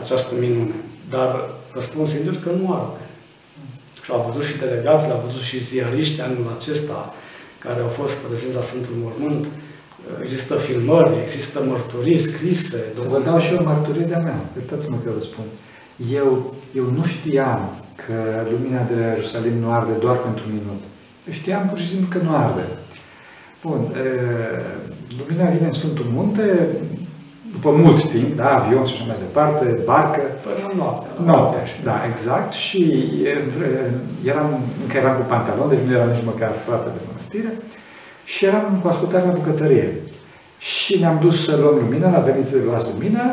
această 0.02 0.32
minune. 0.40 0.76
Dar 1.10 1.30
răspund 1.74 2.08
sincer 2.08 2.34
că 2.44 2.50
nu 2.60 2.66
arde. 2.72 3.07
Și 4.08 4.14
au 4.14 4.24
văzut 4.28 4.46
și 4.48 4.60
delegații, 4.64 5.14
au 5.16 5.24
văzut 5.26 5.44
și 5.50 5.66
ziariști 5.70 6.20
anul 6.26 6.46
acesta, 6.56 6.98
care 7.64 7.80
au 7.86 7.92
fost 8.00 8.14
prezenți 8.24 8.58
la 8.58 8.68
Sfântul 8.68 8.96
Mormânt. 9.04 9.44
Există 10.24 10.54
filmări, 10.66 11.12
există 11.24 11.58
mărturii 11.70 12.24
scrise. 12.28 12.80
Vă 13.12 13.18
dau 13.26 13.38
și 13.44 13.54
eu 13.54 13.62
mărturie 13.70 14.10
de-a 14.10 14.26
mea. 14.28 14.40
Uitați-mă 14.58 14.96
că 15.04 15.10
vă 15.16 15.22
spun. 15.30 15.46
Eu, 16.20 16.28
eu 16.80 16.86
nu 16.98 17.04
știam 17.14 17.60
că 18.02 18.16
lumina 18.52 18.82
de 18.90 18.94
la 19.00 19.06
Ierusalim 19.12 19.56
nu 19.62 19.68
arde 19.78 19.94
doar 20.04 20.16
pentru 20.26 20.42
un 20.46 20.54
minut. 20.58 20.80
Știam 21.38 21.62
pur 21.68 21.78
și 21.82 21.88
simplu 21.92 22.08
că 22.12 22.18
nu 22.26 22.32
arde. 22.44 22.64
Bun. 23.62 23.80
E, 24.02 24.06
lumina 25.18 25.50
vine 25.54 25.66
în 25.70 25.78
Sfântul 25.80 26.06
Munte, 26.16 26.46
după 27.60 27.70
mult 27.82 28.00
timp, 28.12 28.30
da, 28.40 28.48
avion 28.54 28.84
și 28.86 28.94
așa 28.94 29.04
mai 29.10 29.22
departe, 29.26 29.64
barcă. 29.90 30.22
Până 30.46 30.68
noaptea. 30.80 31.10
Noaptea, 31.28 31.62
da, 31.88 31.96
exact. 32.10 32.50
Și 32.66 32.82
eram, 34.30 34.48
încă 34.82 34.96
eram 35.02 35.14
cu 35.18 35.24
pantalon, 35.32 35.68
deci 35.68 35.84
nu 35.86 35.92
eram 35.96 36.10
nici 36.10 36.28
măcar 36.30 36.50
frate 36.66 36.88
de 36.94 37.00
mănăstire. 37.06 37.50
Și 38.32 38.40
eram 38.48 38.64
cu 38.82 38.88
ascultare 38.88 39.26
la 39.26 39.38
bucătărie. 39.38 39.88
Și 40.72 40.92
ne-am 41.00 41.18
dus 41.24 41.36
să 41.44 41.52
luăm 41.60 41.76
lumină, 41.82 42.06
la 42.14 42.26
venit 42.28 42.46
să 42.48 42.56
luați 42.64 42.90
lumină, 42.92 43.24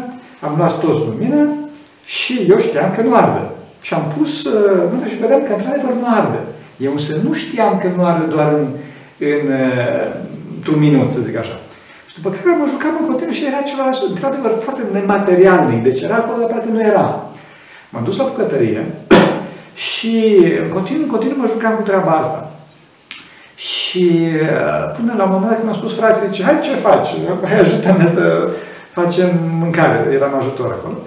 am 0.45 0.53
luat 0.57 0.73
toți 0.83 1.05
lumină 1.09 1.41
și 2.05 2.33
eu 2.51 2.57
știam 2.59 2.89
că 2.95 3.01
nu 3.01 3.15
arde. 3.15 3.43
Și 3.85 3.93
am 3.93 4.05
pus 4.17 4.33
lumină 4.83 5.07
și 5.11 5.21
vedeam 5.23 5.43
că 5.47 5.53
într-adevăr 5.53 5.93
nu 6.01 6.07
arde. 6.19 6.39
Eu 6.85 6.91
însă 6.91 7.13
nu 7.25 7.33
știam 7.33 7.73
că 7.81 7.87
nu 7.95 8.03
arde 8.05 8.25
doar 8.35 8.49
în, 8.59 8.67
în, 9.17 9.45
într-un 10.55 10.79
minut, 10.79 11.09
să 11.11 11.19
zic 11.27 11.37
așa. 11.37 11.57
După 12.15 12.29
care 12.29 12.55
mă 12.59 12.65
jucam 12.73 12.95
în 12.99 13.07
continuu 13.09 13.33
și 13.33 13.45
era 13.45 13.61
ceva, 13.69 13.85
într-adevăr, 14.09 14.51
foarte 14.65 14.81
nematerialnic. 14.91 15.83
Deci 15.83 16.01
era 16.01 16.15
acolo, 16.15 16.37
dar 16.39 16.49
parcă 16.49 16.69
nu 16.71 16.81
era. 16.81 17.05
M-am 17.89 18.03
dus 18.03 18.17
la 18.17 18.23
bucătărie 18.23 18.81
și 19.89 20.13
în 20.63 20.69
continuu, 20.75 21.03
în 21.03 21.09
continuu 21.09 21.37
mă 21.39 21.47
jucam 21.53 21.73
cu 21.75 21.81
treaba 21.81 22.11
asta. 22.11 22.49
Și 23.55 24.05
uh, 24.41 24.83
până 24.97 25.13
la 25.17 25.23
un 25.23 25.31
moment 25.31 25.49
dat 25.49 25.59
când 25.59 25.71
am 25.71 25.81
spus 25.81 25.93
frații, 25.95 26.27
zice, 26.27 26.43
hai 26.43 26.59
ce 26.67 26.85
faci? 26.87 27.09
Hai 27.49 27.59
ajută-ne 27.59 28.07
să 28.17 28.49
facem 28.91 29.29
mâncare. 29.61 29.97
Eram 30.13 30.33
ajutor 30.35 30.69
acolo. 30.71 30.97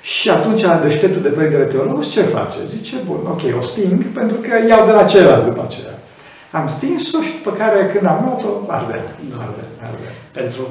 Și 0.00 0.30
atunci 0.30 0.64
deșteptul 0.82 1.22
de 1.22 1.28
părintele 1.28 1.64
teolog, 1.64 2.08
ce 2.08 2.22
face? 2.22 2.58
Zice, 2.74 2.96
bun, 3.06 3.20
ok, 3.34 3.42
o 3.58 3.62
sting, 3.62 4.04
pentru 4.04 4.36
că 4.36 4.52
iau 4.68 4.86
de 4.86 4.92
la 4.92 5.04
celălalt 5.04 5.44
după 5.44 5.62
aceea. 5.66 5.93
Am 6.58 6.66
stins-o 6.76 7.20
și 7.26 7.32
după 7.38 7.52
care 7.60 7.78
când 7.92 8.06
am 8.12 8.20
luat-o, 8.24 8.50
arde, 8.76 8.98
arde, 9.44 9.64
arde 9.86 10.08
pentru 10.38 10.64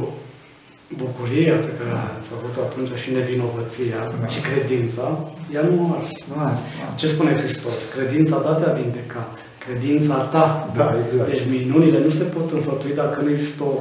bucuria 1.01 1.55
pe 1.67 1.73
care 1.79 1.91
ați 2.17 2.29
avut-o 2.35 2.61
atunci 2.67 2.93
și 3.03 3.09
nevinovăția 3.17 3.99
da. 4.21 4.27
și 4.33 4.39
credința, 4.49 5.05
ea 5.53 5.63
nu 5.71 5.79
a 5.83 5.97
ars. 5.99 6.11
Nu 6.29 6.35
ars. 6.49 6.61
Da. 6.79 6.87
Ce 6.99 7.07
spune 7.07 7.31
Hristos? 7.41 7.77
Credința 7.95 8.35
ta 8.35 8.53
te-a 8.53 8.73
vindecat. 8.81 9.31
credința 9.65 10.15
ta. 10.33 10.45
Da, 10.77 10.87
exact. 11.03 11.29
Deci 11.29 11.45
minunile 11.55 11.99
nu 11.99 12.09
se 12.09 12.23
pot 12.23 12.51
înfăptui 12.51 12.93
dacă 13.01 13.21
nu 13.21 13.29
există 13.29 13.63
o 13.63 13.73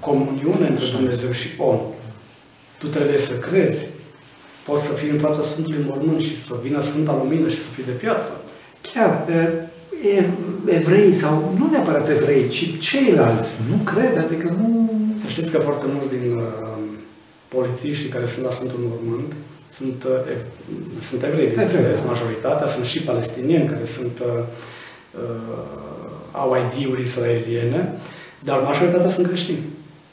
comuniune 0.00 0.66
între 0.68 0.86
Dumnezeu 0.96 1.30
și 1.40 1.48
om. 1.58 1.78
Tu 2.78 2.86
trebuie 2.86 3.18
să 3.18 3.34
crezi. 3.46 3.86
Poți 4.66 4.84
să 4.84 4.92
fii 4.92 5.10
în 5.10 5.18
fața 5.18 5.42
Sfântului 5.42 5.86
Mormânt 5.88 6.20
și 6.20 6.44
să 6.46 6.54
vină 6.62 6.80
Sfânta 6.80 7.14
Lumină 7.22 7.48
și 7.48 7.62
să 7.64 7.68
fii 7.74 7.84
de 7.84 7.96
piatră. 8.02 8.34
Chiar, 8.92 9.10
e, 9.28 9.67
evrei 10.66 11.12
sau 11.12 11.54
nu 11.58 11.68
neapărat 11.70 12.08
evrei, 12.08 12.48
ci 12.48 12.78
ceilalți 12.78 13.52
nu 13.70 13.76
cred, 13.76 14.18
adică 14.18 14.54
nu... 14.58 14.90
Știți 15.26 15.50
că 15.50 15.58
foarte 15.58 15.86
mulți 15.92 16.08
din 16.08 16.36
uh, 16.36 16.44
polițiștii 17.48 18.08
care 18.08 18.26
sunt 18.26 18.44
la 18.44 18.50
Sfântul 18.50 18.78
Mormânt 18.88 19.32
sunt, 19.70 20.04
uh, 20.04 20.32
ev, 20.32 20.40
sunt 21.08 21.22
evrei, 21.22 21.48
bineînțeles, 21.52 21.98
majoritatea, 22.06 22.66
sunt 22.66 22.84
și 22.84 23.02
palestinieni 23.10 23.68
care 23.72 23.84
sunt, 23.84 24.16
uh, 24.28 24.42
uh, 25.22 26.38
au 26.42 26.50
ID-uri 26.60 27.02
israeliene, 27.02 27.80
dar 28.48 28.58
majoritatea 28.70 29.10
sunt 29.16 29.26
creștini. 29.26 29.62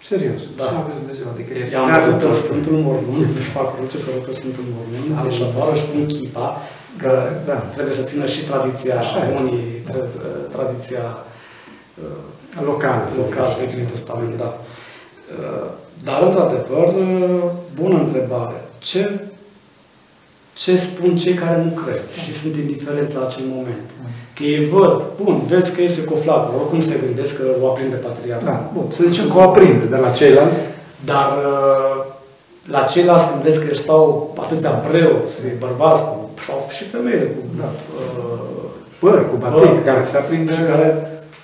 Serios. 0.10 0.42
Da. 0.60 0.68
Dumnezeu, 1.00 1.28
adică 1.34 1.52
e 1.54 1.72
I-am 1.72 1.90
văzut 1.98 2.22
în 2.30 2.34
Sfântul 2.44 2.78
Mormânt, 2.88 3.30
deci 3.38 3.56
fac 3.58 3.68
cruce 3.76 3.98
să 4.04 4.10
văd 4.14 4.34
Sfântul 4.34 4.66
Mormânt, 4.76 5.14
deci 5.26 5.42
apară 5.48 5.74
și 5.80 5.86
pun 5.92 6.06
chipa, 6.06 6.48
că 6.98 7.30
da. 7.46 7.54
trebuie 7.54 7.96
să 7.96 8.04
țină 8.04 8.26
și 8.26 8.46
tradiția 8.46 8.98
Așa 8.98 9.18
unii, 9.40 9.84
tra, 9.92 10.00
tradiția 10.56 11.18
uh, 12.04 12.64
locală, 12.64 13.04
locală, 13.18 13.56
Vechiul 13.60 13.90
Testament, 13.92 14.38
da. 14.38 14.58
Uh, 15.40 15.70
dar, 16.04 16.22
într-adevăr, 16.22 16.88
uh, 16.88 17.44
bună 17.82 17.98
întrebare. 18.00 18.62
Ce, 18.78 19.20
ce 20.54 20.76
spun 20.76 21.16
cei 21.16 21.34
care 21.34 21.64
nu 21.64 21.82
cred 21.82 22.02
și 22.24 22.34
sunt 22.34 22.56
indiferenți 22.56 23.16
la 23.16 23.26
acel 23.26 23.44
moment? 23.48 23.90
Că 24.36 24.44
ei 24.44 24.66
văd, 24.66 25.04
bun, 25.24 25.42
vezi 25.48 25.76
că 25.76 25.82
este 25.82 26.02
cu 26.02 26.16
flacul, 26.24 26.60
oricum 26.60 26.80
se 26.80 27.02
gândesc 27.06 27.38
că 27.38 27.46
o 27.62 27.68
aprinde 27.68 27.96
patriarhul. 27.96 28.48
Da, 28.48 28.72
bun, 28.74 28.86
să 28.90 29.04
zicem 29.08 29.30
că 29.30 29.38
o 29.38 29.42
aprinde 29.42 29.86
de 29.86 29.96
la 29.96 30.12
ceilalți. 30.12 30.58
Dar 31.06 31.28
uh, 31.32 32.06
la 32.68 32.82
ceilalți 32.82 33.30
când 33.30 33.44
vezi 33.44 33.68
că 33.68 33.74
stau 33.74 34.34
atâția 34.40 34.70
preoți, 34.70 35.44
bărbați 35.60 36.02
cu, 36.02 36.25
sau 36.48 36.58
și 36.76 36.84
femeile 36.84 37.28
cu 37.36 37.42
da. 37.60 37.70
uh, 38.00 38.70
păr, 39.00 39.18
cu 39.30 39.36
batic, 39.36 39.84
care 39.84 40.02
se 40.02 40.18
aprinde... 40.18 40.52
Și 40.52 40.64
care 40.72 40.88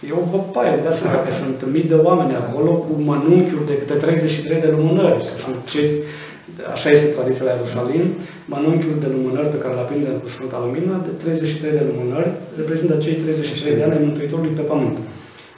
E 0.10 0.20
o 0.22 0.30
văpaie, 0.34 0.76
de 0.84 0.90
asta 0.92 1.24
că 1.26 1.32
sunt 1.42 1.60
mii 1.74 1.92
de 1.94 1.98
oameni 2.08 2.42
acolo 2.44 2.72
cu 2.86 2.92
mănunchiuri 3.10 3.70
de 3.70 3.76
câte 3.80 3.96
33 4.06 4.66
de 4.66 4.74
lumânări. 4.76 5.22
Sunt 5.44 5.58
cei, 5.72 5.90
așa 6.76 6.90
este 6.96 7.14
tradiția 7.16 7.46
la 7.48 7.54
Ierusalim, 7.56 8.06
mănunchiul 8.52 8.98
de 9.04 9.10
lumânări 9.16 9.54
pe 9.54 9.62
care 9.62 9.74
îl 9.76 9.84
aprindem 9.84 10.16
cu 10.22 10.28
Sfânta 10.34 10.58
Lumină, 10.64 10.94
de 11.08 11.12
33 11.22 11.80
de 11.80 11.84
lumânări, 11.90 12.30
reprezintă 12.60 12.94
cei 13.04 13.16
33 13.24 13.78
de 13.78 13.84
ani 13.86 13.96
ai 13.96 14.06
Mântuitorului 14.08 14.58
pe 14.58 14.70
pământ. 14.72 14.98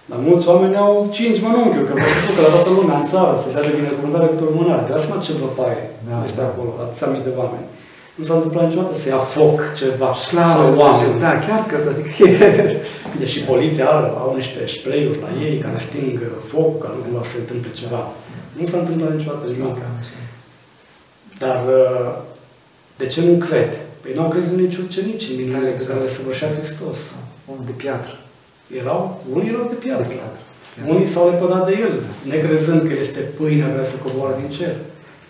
Dar 0.10 0.20
mulți 0.28 0.48
oameni 0.52 0.76
au 0.86 0.94
5 1.12 1.44
mănunchiuri, 1.46 1.88
că 1.90 1.94
vă 2.02 2.08
că 2.36 2.42
la 2.46 2.54
toată 2.56 2.72
lumea 2.80 2.98
în 3.00 3.08
țară 3.12 3.34
se 3.42 3.48
dea 3.54 3.68
de 3.68 3.78
binecuvântare 3.80 4.26
câte 4.30 4.44
o 4.46 4.50
lumânare. 4.52 4.84
De 4.90 4.94
asta 5.00 5.24
ce 5.26 5.42
văpaie 5.44 5.84
da, 6.08 6.16
este 6.28 6.42
da. 6.44 6.50
acolo, 6.50 6.72
atâția 6.84 7.08
mii 7.14 7.28
de 7.28 7.34
oameni. 7.42 7.68
Nu 8.16 8.24
s-a 8.24 8.34
întâmplat 8.34 8.66
niciodată 8.68 8.96
să 8.98 9.10
ia 9.10 9.18
foc 9.18 9.74
ceva 9.78 10.14
Slavă, 10.14 10.52
sau 10.52 10.78
oameni. 10.78 11.20
Da, 11.20 11.40
chiar 11.40 11.66
că 11.66 11.76
adică 11.90 12.12
Deși 13.22 13.40
poliția 13.40 13.90
are, 13.90 14.08
au 14.08 14.34
niște 14.36 14.66
spray-uri 14.66 15.20
la 15.20 15.46
ei 15.46 15.58
care 15.58 15.78
sting 15.78 16.20
focul, 16.48 16.80
ca 16.80 16.92
nu 16.96 17.02
cumva 17.04 17.24
să 17.24 17.32
se 17.32 17.40
întâmple 17.40 17.72
ceva. 17.72 18.12
Nu 18.58 18.66
s-a 18.68 18.78
întâmplat 18.78 19.16
niciodată 19.16 19.46
nimic. 19.48 19.78
Dar 21.40 21.64
uh, 21.68 22.16
de 22.98 23.06
ce 23.06 23.22
nu 23.22 23.46
cred? 23.46 23.72
Păi 24.02 24.12
nu 24.16 24.22
au 24.22 24.30
crezut 24.30 24.58
nici 24.58 24.78
ucenici 24.78 25.30
în 25.30 25.36
minunile 25.36 25.70
pe 25.70 25.86
care 25.86 26.00
le 26.00 26.08
săvârșea 26.08 26.54
Hristos. 26.56 26.98
Om 27.52 27.60
de 27.66 27.72
piatră. 27.72 28.18
Erau, 28.80 29.24
unii 29.34 29.50
erau 29.50 29.68
de 29.70 29.76
piatră. 29.86 30.08
De 30.08 30.14
piatră. 30.14 30.42
Unii 30.94 31.08
s-au 31.08 31.30
lepădat 31.30 31.68
de 31.68 31.78
el, 31.82 31.94
necrezând 32.30 32.88
că 32.88 32.94
este 33.00 33.20
pâinea 33.20 33.70
care 33.72 33.84
să 33.84 33.96
coboară 34.04 34.36
din 34.40 34.50
cer. 34.58 34.76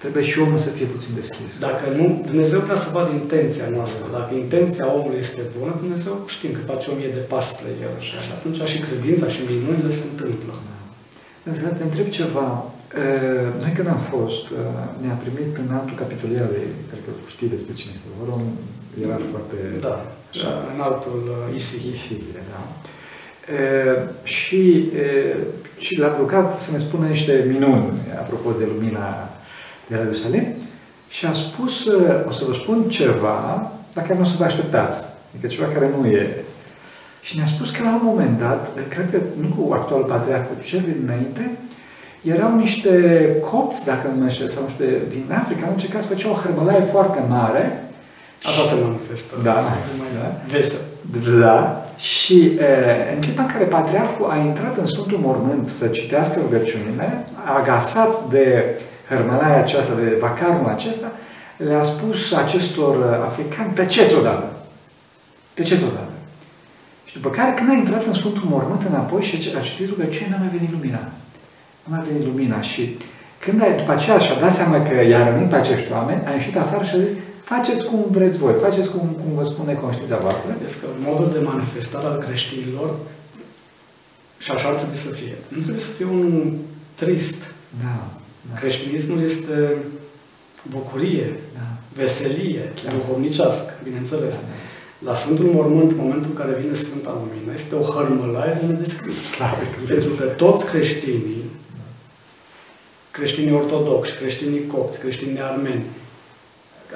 Trebuie 0.03 0.23
și 0.29 0.37
omul 0.45 0.61
să 0.67 0.71
fie 0.77 0.87
puțin 0.95 1.13
deschis. 1.21 1.51
Dacă 1.67 1.85
nu, 1.99 2.05
Dumnezeu 2.29 2.59
vrea 2.67 2.79
să 2.83 2.89
vadă 2.97 3.11
intenția 3.21 3.67
noastră. 3.77 4.05
Dacă 4.17 4.31
intenția 4.43 4.85
omului 4.97 5.23
este 5.25 5.41
bună, 5.57 5.71
Dumnezeu 5.83 6.13
știm 6.35 6.51
că 6.55 6.61
face 6.71 6.85
o 6.91 6.97
mie 6.99 7.11
de 7.17 7.23
pași 7.31 7.51
spre 7.53 7.69
el. 7.85 7.93
Și 8.07 8.13
atunci 8.37 8.61
și 8.73 8.79
credința 8.87 9.27
și 9.33 9.41
minunile 9.51 9.91
se 9.99 10.05
întâmplă. 10.11 10.53
Să 11.61 11.67
te 11.79 11.83
întreb 11.89 12.07
ceva. 12.19 12.47
Noi 13.61 13.71
când 13.77 13.87
am 13.95 14.01
fost, 14.13 14.43
ne-a 15.03 15.17
primit 15.23 15.51
în 15.63 15.69
altul 15.77 15.95
capitoliere, 16.03 16.61
cred 16.89 17.01
că 17.05 17.11
știi 17.33 17.53
despre 17.55 17.73
cine 17.79 17.91
este 17.93 18.09
vorba, 18.19 18.35
un 18.43 18.49
ierarh 19.01 19.27
foarte... 19.33 19.57
Da, 19.85 19.95
așa, 20.33 20.51
în 20.73 20.79
altul 20.87 21.21
Isihie. 21.59 21.93
Isihie, 21.97 22.41
da. 22.53 22.61
Și, 24.35 24.61
și 25.83 25.93
l-a 26.01 26.15
rugat 26.19 26.49
să 26.65 26.69
ne 26.71 26.81
spună 26.85 27.05
niște 27.07 27.33
minuni, 27.51 27.85
apropo 28.23 28.49
de 28.59 28.65
lumina 28.73 29.07
de 29.87 29.95
la 29.95 30.01
Ierusalim, 30.01 30.45
și 31.09 31.25
a 31.25 31.33
spus, 31.33 31.87
o 32.27 32.31
să 32.31 32.43
vă 32.47 32.53
spun 32.53 32.89
ceva 32.89 33.71
la 33.93 34.01
care 34.01 34.13
nu 34.13 34.21
o 34.21 34.27
să 34.27 34.35
vă 34.37 34.43
așteptați. 34.43 35.03
Adică 35.31 35.47
ceva 35.47 35.67
care 35.73 35.89
nu 35.97 36.07
e. 36.07 36.43
Și 37.21 37.37
ne-a 37.37 37.45
spus 37.45 37.71
că 37.71 37.83
la 37.83 37.93
un 37.93 38.01
moment 38.03 38.39
dat, 38.39 38.69
cred 38.89 39.07
că 39.11 39.17
nu 39.39 39.47
cu 39.55 39.73
actualul 39.73 40.05
patriarh, 40.05 40.45
cu 40.47 40.63
cel 40.63 40.83
dinainte, 40.99 41.51
erau 42.21 42.55
niște 42.55 42.91
copți, 43.51 43.85
dacă 43.85 44.07
nu 44.17 44.29
știu, 44.29 44.45
sau 44.45 44.63
nu 44.63 44.69
știu, 44.69 44.85
din 45.09 45.25
Africa, 45.41 45.67
în 45.67 45.77
ce 45.77 45.87
caz 45.87 46.05
făceau 46.05 46.31
o 46.31 46.35
hârmălaie 46.35 46.81
foarte 46.81 47.19
mare. 47.29 47.83
Așa 48.43 48.61
se 48.61 48.75
manifestă. 48.83 49.33
Da, 49.43 49.53
da. 49.53 49.75
Vesă. 50.47 50.77
Da. 51.39 51.85
Și 51.97 52.45
e, 52.45 53.13
în 53.15 53.21
clipa 53.21 53.41
în 53.41 53.47
care 53.47 53.63
patriarhul 53.63 54.29
a 54.29 54.37
intrat 54.37 54.77
în 54.77 54.85
Sfântul 54.85 55.17
Mormânt 55.17 55.69
să 55.69 55.87
citească 55.87 56.39
rugăciunile, 56.41 57.25
agasat 57.59 58.29
de 58.29 58.63
hărmălaia 59.15 59.59
aceasta, 59.59 59.93
de 59.95 60.17
vacarul 60.19 60.67
acesta, 60.75 61.11
le-a 61.57 61.83
spus 61.83 62.31
acestor 62.31 62.93
africani, 63.29 63.73
tăceți 63.73 64.15
odată. 64.15 64.47
Tăceți 65.53 65.83
odată. 65.83 66.13
Și 67.05 67.13
după 67.19 67.29
care, 67.29 67.51
când 67.57 67.69
a 67.69 67.73
intrat 67.73 68.05
în 68.05 68.13
Sfântul 68.13 68.43
Mormânt 68.45 68.83
înapoi 68.89 69.21
și 69.21 69.53
a 69.57 69.59
citit 69.59 69.89
rugăciunea, 69.89 70.29
n-a 70.29 70.43
mai 70.43 70.55
venit 70.57 70.71
lumina. 70.71 71.03
Nu 71.83 71.89
mai 71.93 72.03
venit 72.09 72.25
lumina 72.27 72.61
și 72.61 72.97
când 73.43 73.61
a, 73.61 73.65
după 73.77 73.91
aceea 73.91 74.17
și-a 74.17 74.39
dat 74.39 74.53
seama 74.53 74.77
că 74.87 74.95
i-a 75.03 75.29
rănit 75.29 75.49
pe 75.49 75.55
acești 75.55 75.91
oameni, 75.91 76.25
a 76.25 76.31
ieșit 76.33 76.57
afară 76.57 76.83
și 76.83 76.95
a 76.95 76.99
zis, 77.05 77.13
faceți 77.43 77.85
cum 77.85 77.99
vreți 78.09 78.37
voi, 78.37 78.53
faceți 78.61 78.89
cum, 78.91 79.05
cum 79.21 79.31
vă 79.35 79.43
spune 79.43 79.73
conștiința 79.73 80.17
voastră. 80.17 80.51
Deci 80.61 80.77
că 80.81 80.87
modul 81.07 81.29
de 81.33 81.39
manifestare 81.39 82.05
al 82.05 82.17
creștinilor, 82.25 82.89
și 84.37 84.51
așa 84.51 84.67
ar 84.67 84.73
trebui 84.73 84.97
să 84.97 85.09
fie, 85.09 85.35
nu 85.47 85.59
trebuie 85.61 85.83
să 85.89 85.91
fie 85.97 86.05
un 86.05 86.53
trist. 86.95 87.41
Da. 87.83 87.95
Da. 88.51 88.59
Creștinismul 88.59 89.23
este 89.23 89.75
bucurie, 90.69 91.39
da. 91.53 91.65
veselie, 91.95 92.71
Chiar. 92.83 92.93
duhovnicească, 92.93 93.73
bineînțeles. 93.83 94.33
Da. 94.33 94.45
La 95.05 95.13
Sfântul 95.13 95.45
Mormânt, 95.45 95.91
în 95.91 95.97
momentul 95.97 96.29
în 96.29 96.35
care 96.35 96.59
vine 96.61 96.73
Sfânta 96.73 97.11
Lumină, 97.19 97.53
este 97.53 97.75
o 97.75 97.81
hărmălaie 97.81 98.57
de 98.59 98.65
nedescris. 98.65 99.37
Pentru 99.87 100.09
că 100.09 100.23
toți 100.23 100.65
creștinii, 100.65 101.43
creștinii 103.11 103.53
ortodoxi, 103.53 104.17
creștinii 104.17 104.67
copți, 104.67 104.99
creștinii 104.99 105.41
armeni, 105.41 105.83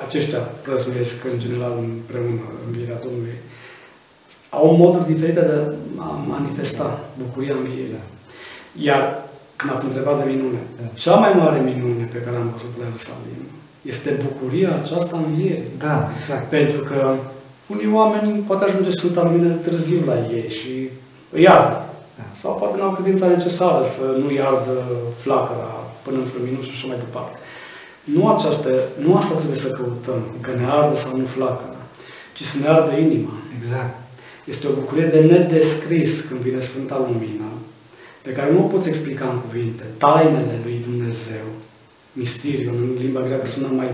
aceștia 0.06 0.38
prăzuiesc 0.40 1.24
în 1.34 1.40
general 1.40 1.74
împreună 1.78 2.42
învierea 2.66 3.00
Domnului, 3.04 3.38
au 4.50 4.76
moduri 4.76 5.14
diferite 5.14 5.40
de 5.40 5.76
a 5.98 6.24
manifesta 6.28 7.10
bucuria 7.18 7.56
învierii. 7.56 8.04
Iar 8.82 9.27
când 9.58 9.72
ați 9.74 9.86
întrebat 9.86 10.18
de 10.22 10.30
minune, 10.34 10.62
da. 10.80 10.86
cea 11.04 11.16
mai 11.24 11.34
mare 11.42 11.60
minune 11.72 12.04
pe 12.14 12.24
care 12.26 12.36
am 12.36 12.50
văzut 12.54 12.74
la 12.80 12.86
Ierusalim 12.86 13.46
este 13.92 14.20
bucuria 14.28 14.72
aceasta 14.82 15.18
învierii. 15.26 15.72
Da, 15.78 16.10
exact. 16.18 16.50
Pentru 16.50 16.80
că 16.90 17.14
unii 17.68 17.92
oameni 17.94 18.44
poate 18.48 18.64
ajunge 18.64 18.92
Sfânta 18.92 19.24
Lumină 19.24 19.54
târziu 19.54 20.00
la 20.06 20.18
ei 20.36 20.50
și 20.50 20.90
îi 21.32 21.48
ardă. 21.48 21.80
Da. 22.18 22.26
Sau 22.42 22.52
poate 22.60 22.78
nu 22.78 22.84
au 22.84 22.94
credința 22.94 23.28
necesară 23.28 23.84
să 23.84 24.06
nu 24.24 24.32
iardă 24.32 24.86
flacăra 25.24 25.72
până 26.02 26.18
într-un 26.18 26.44
minut 26.48 26.64
și 26.64 26.74
așa 26.74 26.88
mai 26.88 26.98
departe. 27.06 27.38
Nu, 28.16 28.30
această, 28.36 28.70
nu 29.06 29.16
asta 29.16 29.36
trebuie 29.36 29.64
să 29.66 29.70
căutăm, 29.70 30.22
că 30.42 30.52
ne 30.60 30.66
ardă 30.78 30.96
sau 30.96 31.18
nu 31.18 31.26
flacăra, 31.26 31.82
ci 32.34 32.42
să 32.42 32.58
ne 32.60 32.68
ardă 32.68 32.92
inima. 32.96 33.34
Exact. 33.58 33.96
Este 34.44 34.68
o 34.68 34.78
bucurie 34.80 35.06
de 35.06 35.20
nedescris 35.20 36.12
când 36.28 36.40
vine 36.40 36.60
Sfânta 36.60 36.98
Lumină, 37.08 37.50
pe 38.28 38.34
care 38.34 38.52
nu 38.52 38.60
o 38.64 38.68
poți 38.68 38.88
explica 38.88 39.26
în 39.34 39.40
cuvinte. 39.40 39.84
Tainele 39.98 40.56
lui 40.64 40.86
Dumnezeu, 40.90 41.46
misteriul, 42.14 42.76
în 42.82 42.90
limba 43.04 43.22
greacă 43.28 43.48
sună 43.48 43.68
mai 43.72 43.90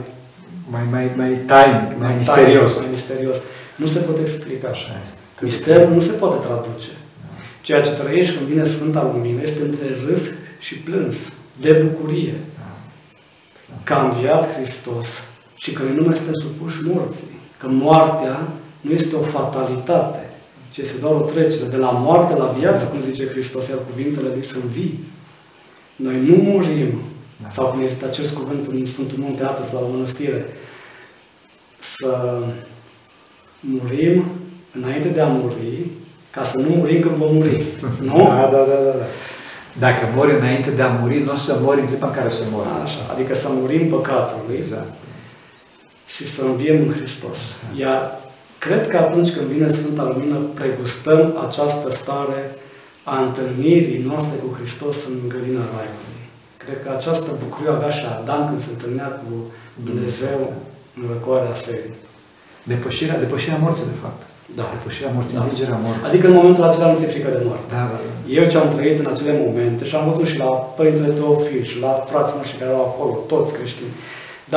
mai, 0.70 0.84
mai, 0.92 1.12
mai 1.16 1.32
tainic, 1.46 1.88
mai, 1.88 1.96
mai 2.00 2.16
misterios. 2.18 2.74
Tainic, 2.74 2.82
mai 2.82 2.92
misterios. 2.92 3.38
Nu 3.76 3.86
se 3.86 4.00
poate 4.00 4.22
explica 4.22 4.68
așa. 4.68 5.02
Este. 5.04 5.18
Misterul 5.42 5.94
nu 5.94 6.00
se 6.00 6.12
poate 6.12 6.46
traduce. 6.48 6.92
Ceea 7.62 7.82
ce 7.82 7.92
trăiești 7.92 8.36
când 8.36 8.48
vine 8.48 8.66
Sfânta 8.66 9.12
Lumină 9.14 9.42
este 9.42 9.62
între 9.62 9.88
râs 10.08 10.22
și 10.60 10.76
plâns, 10.76 11.16
de 11.62 11.72
bucurie. 11.72 12.36
Că 13.84 13.94
a 13.94 14.04
înviat 14.04 14.54
Hristos 14.54 15.08
și 15.56 15.72
că 15.72 15.82
noi 15.84 15.96
nu 15.96 16.04
mai 16.06 16.16
suntem 16.16 16.34
supuși 16.42 16.78
morții. 16.84 17.38
Că 17.60 17.68
moartea 17.70 18.48
nu 18.82 18.92
este 18.92 19.16
o 19.16 19.22
fatalitate, 19.22 20.23
ci 20.74 20.78
este 20.78 20.98
doar 20.98 21.14
o 21.14 21.30
trecere 21.34 21.68
de 21.70 21.78
la 21.78 21.92
moarte 21.92 22.34
la 22.36 22.56
viață, 22.60 22.86
cum 22.86 23.00
zice 23.00 23.28
Hristos, 23.28 23.68
iar 23.68 23.80
cuvintele 23.92 24.28
lui 24.34 24.46
sunt 24.46 24.64
vii. 24.64 25.00
Noi 25.96 26.16
nu 26.28 26.36
murim, 26.36 27.00
da. 27.42 27.50
sau 27.50 27.66
cum 27.66 27.82
este 27.82 28.06
acest 28.06 28.34
cuvânt 28.34 28.68
în 28.72 28.86
Sfântul 28.86 29.18
Munte 29.20 29.44
Atos 29.44 29.72
la 29.72 29.80
o 29.80 29.92
mănăstire, 29.92 30.46
să 31.98 32.38
murim 33.60 34.26
înainte 34.72 35.08
de 35.08 35.22
a 35.22 35.28
muri, 35.28 35.86
ca 36.32 36.44
să 36.44 36.58
nu 36.58 36.70
murim 36.70 37.02
când 37.02 37.16
vom 37.16 37.34
muri. 37.34 37.64
Nu? 38.08 38.18
Da, 38.18 38.50
da, 38.52 38.58
da, 38.58 38.78
da. 38.86 38.98
da. 38.98 39.06
Dacă 39.80 40.08
mori 40.16 40.38
înainte 40.40 40.70
de 40.70 40.82
a 40.82 40.92
muri, 40.92 41.24
nu 41.24 41.32
o 41.32 41.36
să 41.36 41.58
mori 41.62 41.80
în 41.80 41.88
clipa 41.88 42.08
în 42.08 42.14
care 42.14 42.30
să 42.30 42.44
mori. 42.52 42.68
Așa, 42.84 43.00
adică 43.14 43.36
să 43.36 43.48
murim 43.52 43.90
păcatului 43.90 44.56
Exact. 44.58 44.92
și 46.16 46.28
să 46.28 46.42
înviem 46.44 46.82
în 46.82 46.94
Hristos. 46.94 47.38
Iar 47.78 48.22
cred 48.64 48.84
că 48.92 48.98
atunci 48.98 49.32
când 49.36 49.48
vine 49.56 49.70
Sfânta 49.78 50.04
Lumină, 50.12 50.38
pregustăm 50.60 51.24
această 51.48 51.88
stare 52.00 52.42
a 53.14 53.16
întâlnirii 53.26 54.04
noastre 54.10 54.36
cu 54.44 54.50
Hristos 54.58 54.98
în 55.10 55.16
grădina 55.32 55.64
Raiului. 55.74 56.22
Cred 56.64 56.78
că 56.84 56.90
această 56.98 57.30
bucurie 57.44 57.72
avea 57.74 57.92
și 57.98 58.04
Adam 58.18 58.42
când 58.48 58.62
se 58.66 58.72
întâlnea 58.76 59.10
cu 59.22 59.32
Dumnezeu 59.88 60.40
în 60.98 61.04
răcoarea 61.12 61.56
serii. 61.66 61.96
Depășirea, 62.72 63.18
depășirea 63.24 63.64
morții, 63.64 63.92
de 63.94 63.98
fapt. 64.04 64.22
Da. 64.58 64.66
Depășirea 64.76 65.12
morții, 65.16 65.36
Da. 65.38 65.42
învingerea 65.44 65.80
morții. 65.86 66.08
Adică 66.10 66.26
în 66.28 66.38
momentul 66.40 66.64
acela 66.64 66.88
nu 66.90 66.98
ți-e 66.98 67.14
frică 67.16 67.30
de 67.38 67.44
moarte. 67.48 67.68
Da, 67.76 67.84
da, 67.92 67.98
da. 68.04 68.12
Eu 68.38 68.46
ce 68.52 68.58
am 68.58 68.70
trăit 68.76 68.98
în 69.04 69.10
acele 69.14 69.34
momente 69.46 69.84
și 69.90 69.96
am 69.96 70.06
văzut 70.10 70.28
și 70.32 70.38
la 70.44 70.52
Părintele 70.78 71.12
Teofil 71.18 71.64
și 71.72 71.78
la 71.86 71.92
frații 72.12 72.38
noștri 72.40 72.60
care 72.60 72.70
erau 72.72 72.86
acolo, 72.90 73.14
toți 73.34 73.54
creștini. 73.58 73.94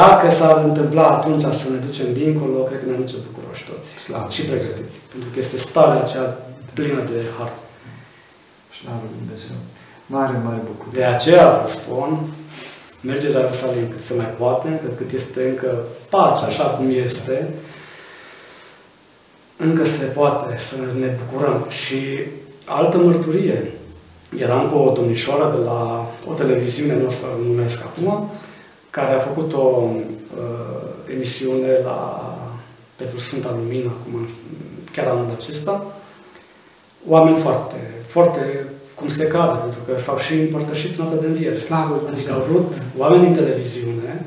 Dacă 0.03 0.31
s-ar 0.31 0.57
întâmpla 0.65 1.07
atunci 1.09 1.43
să 1.43 1.67
ne 1.71 1.79
ducem 1.87 2.13
dincolo, 2.13 2.59
cred 2.69 2.81
că 2.81 2.91
ne 2.91 2.97
duce 2.97 3.17
bucuroși 3.27 3.65
toți. 3.71 3.89
Slavă 4.05 4.31
și 4.31 4.43
pregătiți. 4.43 4.97
Pentru 5.13 5.29
că 5.33 5.39
este 5.39 5.59
starea 5.59 6.03
aceea 6.03 6.27
plină 6.75 7.01
de 7.13 7.19
har. 7.37 7.53
Slavă 8.79 9.03
lui 9.03 9.21
Dumnezeu. 9.23 9.59
Mare, 10.07 10.37
mare 10.45 10.61
bucurie. 10.71 11.01
De 11.01 11.05
aceea 11.05 11.47
vă 11.63 11.69
spun, 11.79 12.11
mergeți 13.01 13.35
la 13.35 13.41
Ierusalim 13.41 13.89
cât 13.89 14.01
se 14.01 14.15
mai 14.15 14.31
poate, 14.41 14.81
cât, 14.83 14.97
cât 14.97 15.11
este 15.13 15.41
încă 15.49 15.71
pace, 16.11 16.45
așa 16.45 16.65
cum 16.65 16.87
este, 17.05 17.49
încă 19.57 19.85
se 19.85 20.05
poate 20.05 20.59
să 20.59 20.77
ne 21.01 21.19
bucurăm. 21.21 21.67
Și 21.69 22.01
altă 22.65 22.97
mărturie. 22.97 23.73
Eram 24.39 24.69
cu 24.71 24.79
o 24.79 24.93
domnișoară 24.93 25.57
de 25.57 25.65
la 25.65 26.11
o 26.31 26.33
televiziune, 26.33 26.95
nu 26.95 27.07
o 27.07 27.09
să 27.09 27.25
o 27.39 27.45
numesc 27.45 27.85
acum, 27.85 28.31
care 28.97 29.13
a 29.15 29.27
făcut 29.29 29.53
o 29.53 29.67
uh, 29.67 31.13
emisiune 31.15 31.73
la, 31.85 31.99
pentru 32.97 33.19
Sfânta 33.19 33.51
Lumină, 33.59 33.91
acum, 33.97 34.29
chiar 34.95 35.07
anul 35.07 35.37
acesta. 35.39 35.75
Oameni 37.09 37.37
foarte, 37.37 37.79
foarte 38.07 38.43
cum 38.95 39.09
se 39.09 39.27
cade, 39.27 39.59
pentru 39.65 39.81
că 39.87 39.93
s-au 39.99 40.19
și 40.19 40.35
împărtășit 40.35 40.97
noaptea 40.97 41.21
de 41.21 41.27
înviere. 41.27 41.57
Slavă 41.57 41.95
lui 41.95 42.13
Adică 42.13 42.31
Dumnezeu. 42.31 42.35
au 42.35 42.47
vrut 42.49 42.73
oameni 43.03 43.25
din 43.25 43.35
televiziune 43.41 44.27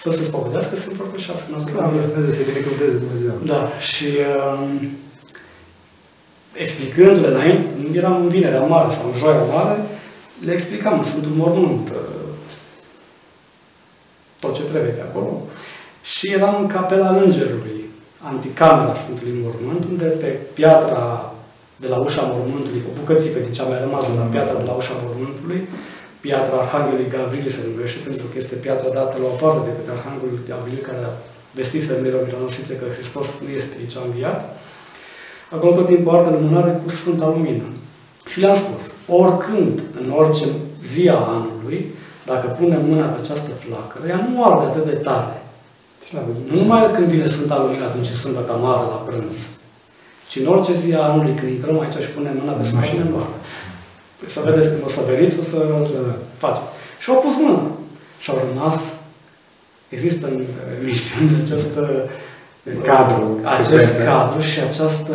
să 0.00 0.10
se 0.10 0.22
spovedească, 0.22 0.76
să 0.76 0.82
se 0.82 0.90
împărtășească 0.90 1.46
noaptea 1.50 1.72
de 1.72 1.78
Slavă 1.78 1.90
lui 1.90 2.00
înviere. 2.00 2.14
Dumnezeu, 2.14 2.44
să 2.44 2.50
binecuvânteze 2.50 2.96
Dumnezeu. 3.04 3.34
Da, 3.52 3.60
și 3.90 4.08
um, 4.28 4.70
explicându-le 6.64 7.30
înainte, 7.34 7.66
eram 7.98 8.16
în 8.22 8.28
vinerea 8.28 8.64
mare 8.74 8.90
sau 8.96 9.04
în 9.08 9.16
joia 9.22 9.44
mare, 9.56 9.76
le 10.46 10.52
explicam 10.52 10.94
în 10.98 11.06
Sfântul 11.10 11.34
Mormânt 11.42 11.88
uh, 11.88 12.13
tot 14.44 14.54
ce 14.58 14.70
trebuie 14.70 14.96
pe 14.98 15.04
acolo. 15.08 15.32
Și 16.12 16.24
eram 16.36 16.54
în 16.62 16.68
capela 16.76 17.10
Îngerului, 17.22 17.78
anticamera 18.30 18.94
Sfântului 19.02 19.40
Mormânt, 19.44 19.82
unde 19.90 20.08
pe 20.22 20.30
piatra 20.58 21.04
de 21.82 21.88
la 21.92 21.98
ușa 22.06 22.24
mormântului, 22.32 22.82
o 22.88 22.96
bucățică 22.98 23.38
din 23.44 23.52
ce 23.56 23.62
a 23.62 23.70
mai 23.72 23.84
rămas 23.86 24.04
de 24.10 24.16
la 24.20 24.32
piatra 24.34 24.60
de 24.62 24.66
la 24.70 24.78
ușa 24.80 24.96
mormântului, 25.04 25.60
piatra 26.24 26.56
Arhanghelului 26.58 27.12
Gavril 27.14 27.46
se 27.56 27.62
numește, 27.68 27.98
pentru 28.08 28.26
că 28.30 28.34
este 28.38 28.62
piatra 28.64 28.88
dată 28.98 29.14
la 29.22 29.28
o 29.32 29.36
parte 29.42 29.60
de 29.68 29.72
către 29.76 29.92
Arhanghelul 29.94 30.40
Gavril, 30.50 30.80
care 30.88 31.00
a 31.08 31.12
vestit 31.58 31.82
femeilor 31.90 32.22
milanosițe 32.26 32.72
că 32.76 32.86
Hristos 32.96 33.26
nu 33.44 33.50
este 33.60 33.72
aici 33.78 33.96
a 33.96 34.06
înviat. 34.08 34.40
Acolo 35.54 35.72
tot 35.74 35.86
timpul 35.92 36.14
arde 36.14 36.30
lumânare 36.36 36.72
cu 36.82 36.88
Sfânta 36.98 37.26
Lumină. 37.34 37.68
Și 38.30 38.40
le-am 38.40 38.58
spus, 38.64 38.82
oricând, 39.20 39.76
în 40.00 40.06
orice 40.20 40.46
zi 40.90 41.04
a 41.08 41.20
anului, 41.38 41.80
dacă 42.30 42.46
punem 42.58 42.82
mâna 42.90 43.06
pe 43.12 43.18
această 43.22 43.50
flacără, 43.62 44.04
ea 44.12 44.20
nu 44.28 44.44
arde 44.44 44.64
atât 44.66 44.84
de 44.92 44.96
tare. 45.06 45.36
Slavă 46.06 46.26
lui 46.28 46.36
Nu 46.38 46.42
Dumnezeu. 46.44 46.62
numai 46.66 46.82
când 46.96 47.06
vine 47.14 47.26
Sfânta 47.34 47.56
Lumină 47.62 47.84
atunci 47.86 48.08
în 48.14 48.18
Sfânta 48.22 48.42
Camară 48.50 48.84
la 48.92 48.98
prânz, 49.06 49.36
ci 50.30 50.36
în 50.42 50.46
orice 50.54 50.72
zi 50.82 50.90
a 50.94 51.02
anului 51.10 51.34
când 51.38 51.50
intrăm 51.50 51.80
aici 51.80 51.98
și 52.06 52.10
punem 52.16 52.34
mâna 52.40 52.52
pe 52.52 52.62
Nu 52.64 52.70
spatele 52.70 52.90
știu. 53.00 53.10
noastră. 53.14 53.36
Păi 54.18 54.28
să 54.34 54.40
vedeți 54.48 54.68
când 54.70 54.82
o 54.88 54.90
să 54.96 55.00
veniți, 55.10 55.38
o 55.42 55.44
să 55.52 55.58
facem. 56.42 56.66
Și 57.02 57.06
au 57.10 57.18
pus 57.24 57.34
mâna. 57.44 57.62
Și 58.22 58.30
au 58.30 58.38
rămas. 58.48 58.78
Există 59.96 60.24
în 60.32 60.38
emisiune 60.80 61.30
această 61.44 61.80
Cadru, 62.82 63.40
acest 63.44 63.68
secvență. 63.68 64.02
cadru 64.04 64.40
și 64.50 64.58
această 64.60 65.14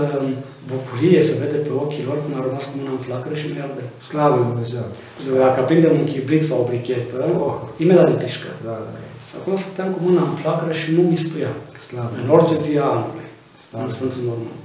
bucurie 0.74 1.22
se 1.30 1.34
vede 1.42 1.58
pe 1.68 1.74
ochii 1.84 2.08
lor 2.10 2.18
când 2.24 2.34
au 2.38 2.44
rămas 2.48 2.64
cu 2.70 2.76
mâna 2.80 2.92
în 2.96 3.02
flacără 3.06 3.36
și 3.42 3.48
nu 3.52 3.58
arde. 3.66 3.84
Slavă 4.10 4.36
lui 4.40 4.50
Dumnezeu. 4.52 4.86
Pentru 5.16 5.32
că 5.34 5.38
Dacă 5.46 5.58
aprindem 5.62 5.94
un 6.02 6.08
chibrit 6.12 6.44
sau 6.50 6.58
o 6.64 6.68
brichetă, 6.70 7.16
Oh. 7.48 7.56
imediat 7.84 8.08
îl 8.14 8.18
pișcă. 8.24 8.50
Da, 8.68 8.74
da, 8.84 8.90
da. 8.96 9.00
Acolo 9.38 9.56
stăteam 9.64 9.90
cu 9.96 10.00
mâna 10.08 10.22
în 10.30 10.36
flacără 10.42 10.72
și 10.82 10.88
nu 10.96 11.02
mistuia. 11.14 11.52
Slavă. 11.88 12.14
În 12.24 12.30
orice 12.36 12.56
zi 12.66 12.74
a 12.84 12.88
anului, 12.96 13.28
în 13.30 13.70
Slavă. 13.70 13.94
Sfântul 13.96 14.22
Mormânt. 14.30 14.64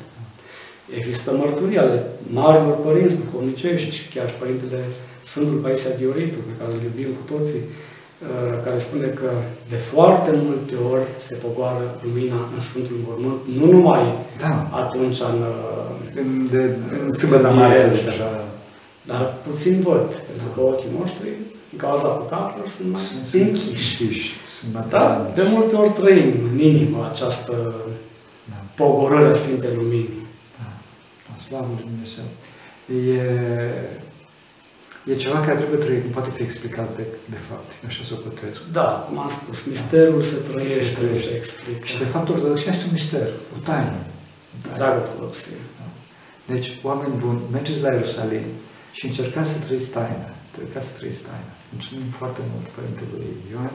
Există 0.98 1.28
mărturii 1.40 1.82
ale 1.84 1.98
marilor 2.38 2.76
părinți 2.86 3.18
duhovnicești, 3.22 3.94
chiar 4.14 4.26
și 4.30 4.40
Părintele 4.42 4.80
Sfântul 5.30 5.58
Paisia 5.64 5.92
Gheoritu, 6.00 6.38
pe 6.48 6.54
care 6.58 6.70
îl 6.74 6.82
iubim 6.88 7.10
cu 7.18 7.24
toții, 7.32 7.62
uh, 7.68 8.54
care 8.64 8.78
spune 8.86 9.08
că 9.20 9.28
de 9.72 9.78
foarte 9.92 10.30
multe 10.44 10.74
ori 10.92 11.06
se 11.26 11.34
pogoară 11.44 11.84
lumina 12.04 12.38
în 12.54 12.60
Sfântul 12.68 12.98
Mormânt, 13.06 13.40
nu 13.58 13.66
numai 13.74 14.04
Da. 14.44 14.52
atunci 14.82 15.20
în, 15.30 15.38
uh, 15.52 15.93
În, 16.20 16.48
de, 16.50 16.62
în 17.04 17.12
sâmbătă 17.12 17.48
mare, 17.50 17.78
să 17.80 17.94
zic 17.96 18.08
așa. 18.08 18.44
dar 19.10 19.34
puțin 19.50 19.80
văd, 19.86 20.04
pentru 20.28 20.48
că 20.54 20.60
ochii 20.60 20.94
noștri, 20.98 21.28
în 21.72 21.78
cauza 21.78 22.08
păcatelor, 22.20 22.68
sunt 22.76 22.88
mai 22.92 23.02
Sunt 23.30 23.42
închiși. 23.42 24.02
închiși. 24.02 24.30
Sunt 24.58 24.70
mai 24.74 24.84
Da, 24.88 25.30
de 25.34 25.42
multe 25.42 25.74
ori 25.82 25.92
trăim 26.00 26.32
în 26.52 26.58
inimă 26.70 27.10
această 27.12 27.54
Da. 28.50 28.56
pogorâre 28.80 29.28
a 29.32 29.34
Sfintei 29.42 29.74
Lumini. 29.80 30.14
Da, 30.58 30.68
slavă 31.46 31.68
lui 31.74 31.84
Dumnezeu. 31.90 32.26
E, 33.18 33.20
e 35.10 35.22
ceva 35.24 35.38
care 35.46 35.56
trebuie 35.60 35.84
trăit, 35.84 36.04
nu 36.06 36.10
poate 36.16 36.30
fi 36.36 36.42
explicat 36.48 36.88
de, 36.98 37.04
de 37.34 37.40
fapt. 37.48 37.68
Eu 37.82 37.88
așa 37.90 38.02
să 38.08 38.12
o 38.16 38.20
pătresc. 38.26 38.58
Da, 38.78 38.86
cum 39.06 39.16
am 39.24 39.30
spus, 39.38 39.58
misterul 39.72 40.22
se 40.32 40.38
trăiește, 40.48 40.84
Se 40.88 40.94
trăiește. 40.98 41.28
se 41.28 41.34
explică. 41.42 41.84
Și 41.90 41.96
de 42.02 42.08
fapt 42.12 42.26
ortodoxia 42.34 42.70
este 42.72 42.84
un 42.88 42.94
mister, 42.98 43.26
o 43.54 43.58
taină. 43.68 43.98
O 44.54 44.56
taină. 44.62 44.76
Dragă 44.80 44.98
ortodoxie. 45.04 45.58
Deci, 46.52 46.68
oameni 46.88 47.20
buni, 47.24 47.40
mergeți 47.56 47.84
la 47.84 47.92
Ierusalim 47.92 48.46
și 48.96 49.04
încercați 49.06 49.50
să 49.52 49.58
trăiți 49.64 49.90
taina. 49.96 50.28
Încercați 50.50 50.86
să 50.88 50.94
trăiți 50.98 51.24
taina. 51.28 51.52
Mulțumim 51.72 52.08
foarte 52.20 52.42
mult 52.50 52.66
Părintelui 52.76 53.30
Ioan 53.52 53.74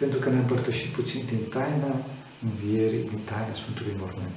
pentru 0.00 0.18
că 0.18 0.26
ne-a 0.28 0.44
împărtășit 0.44 0.90
puțin 0.98 1.22
din 1.32 1.42
taina 1.56 1.92
învierii, 2.48 3.08
din 3.12 3.22
taina 3.30 3.54
Sfântului 3.60 4.00
Mormânt. 4.02 4.36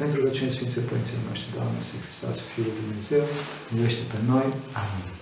Pentru 0.00 0.16
că 0.22 0.28
Sfinții 0.54 0.88
Părinții 0.90 1.26
noștri, 1.28 1.54
Doamne, 1.56 1.80
să 1.88 1.94
Hristos, 2.04 2.36
Fiul 2.50 2.66
lui 2.66 2.78
Dumnezeu, 2.80 3.24
miluiește 3.70 4.04
pe 4.12 4.18
noi. 4.30 4.48
Amin. 4.82 5.15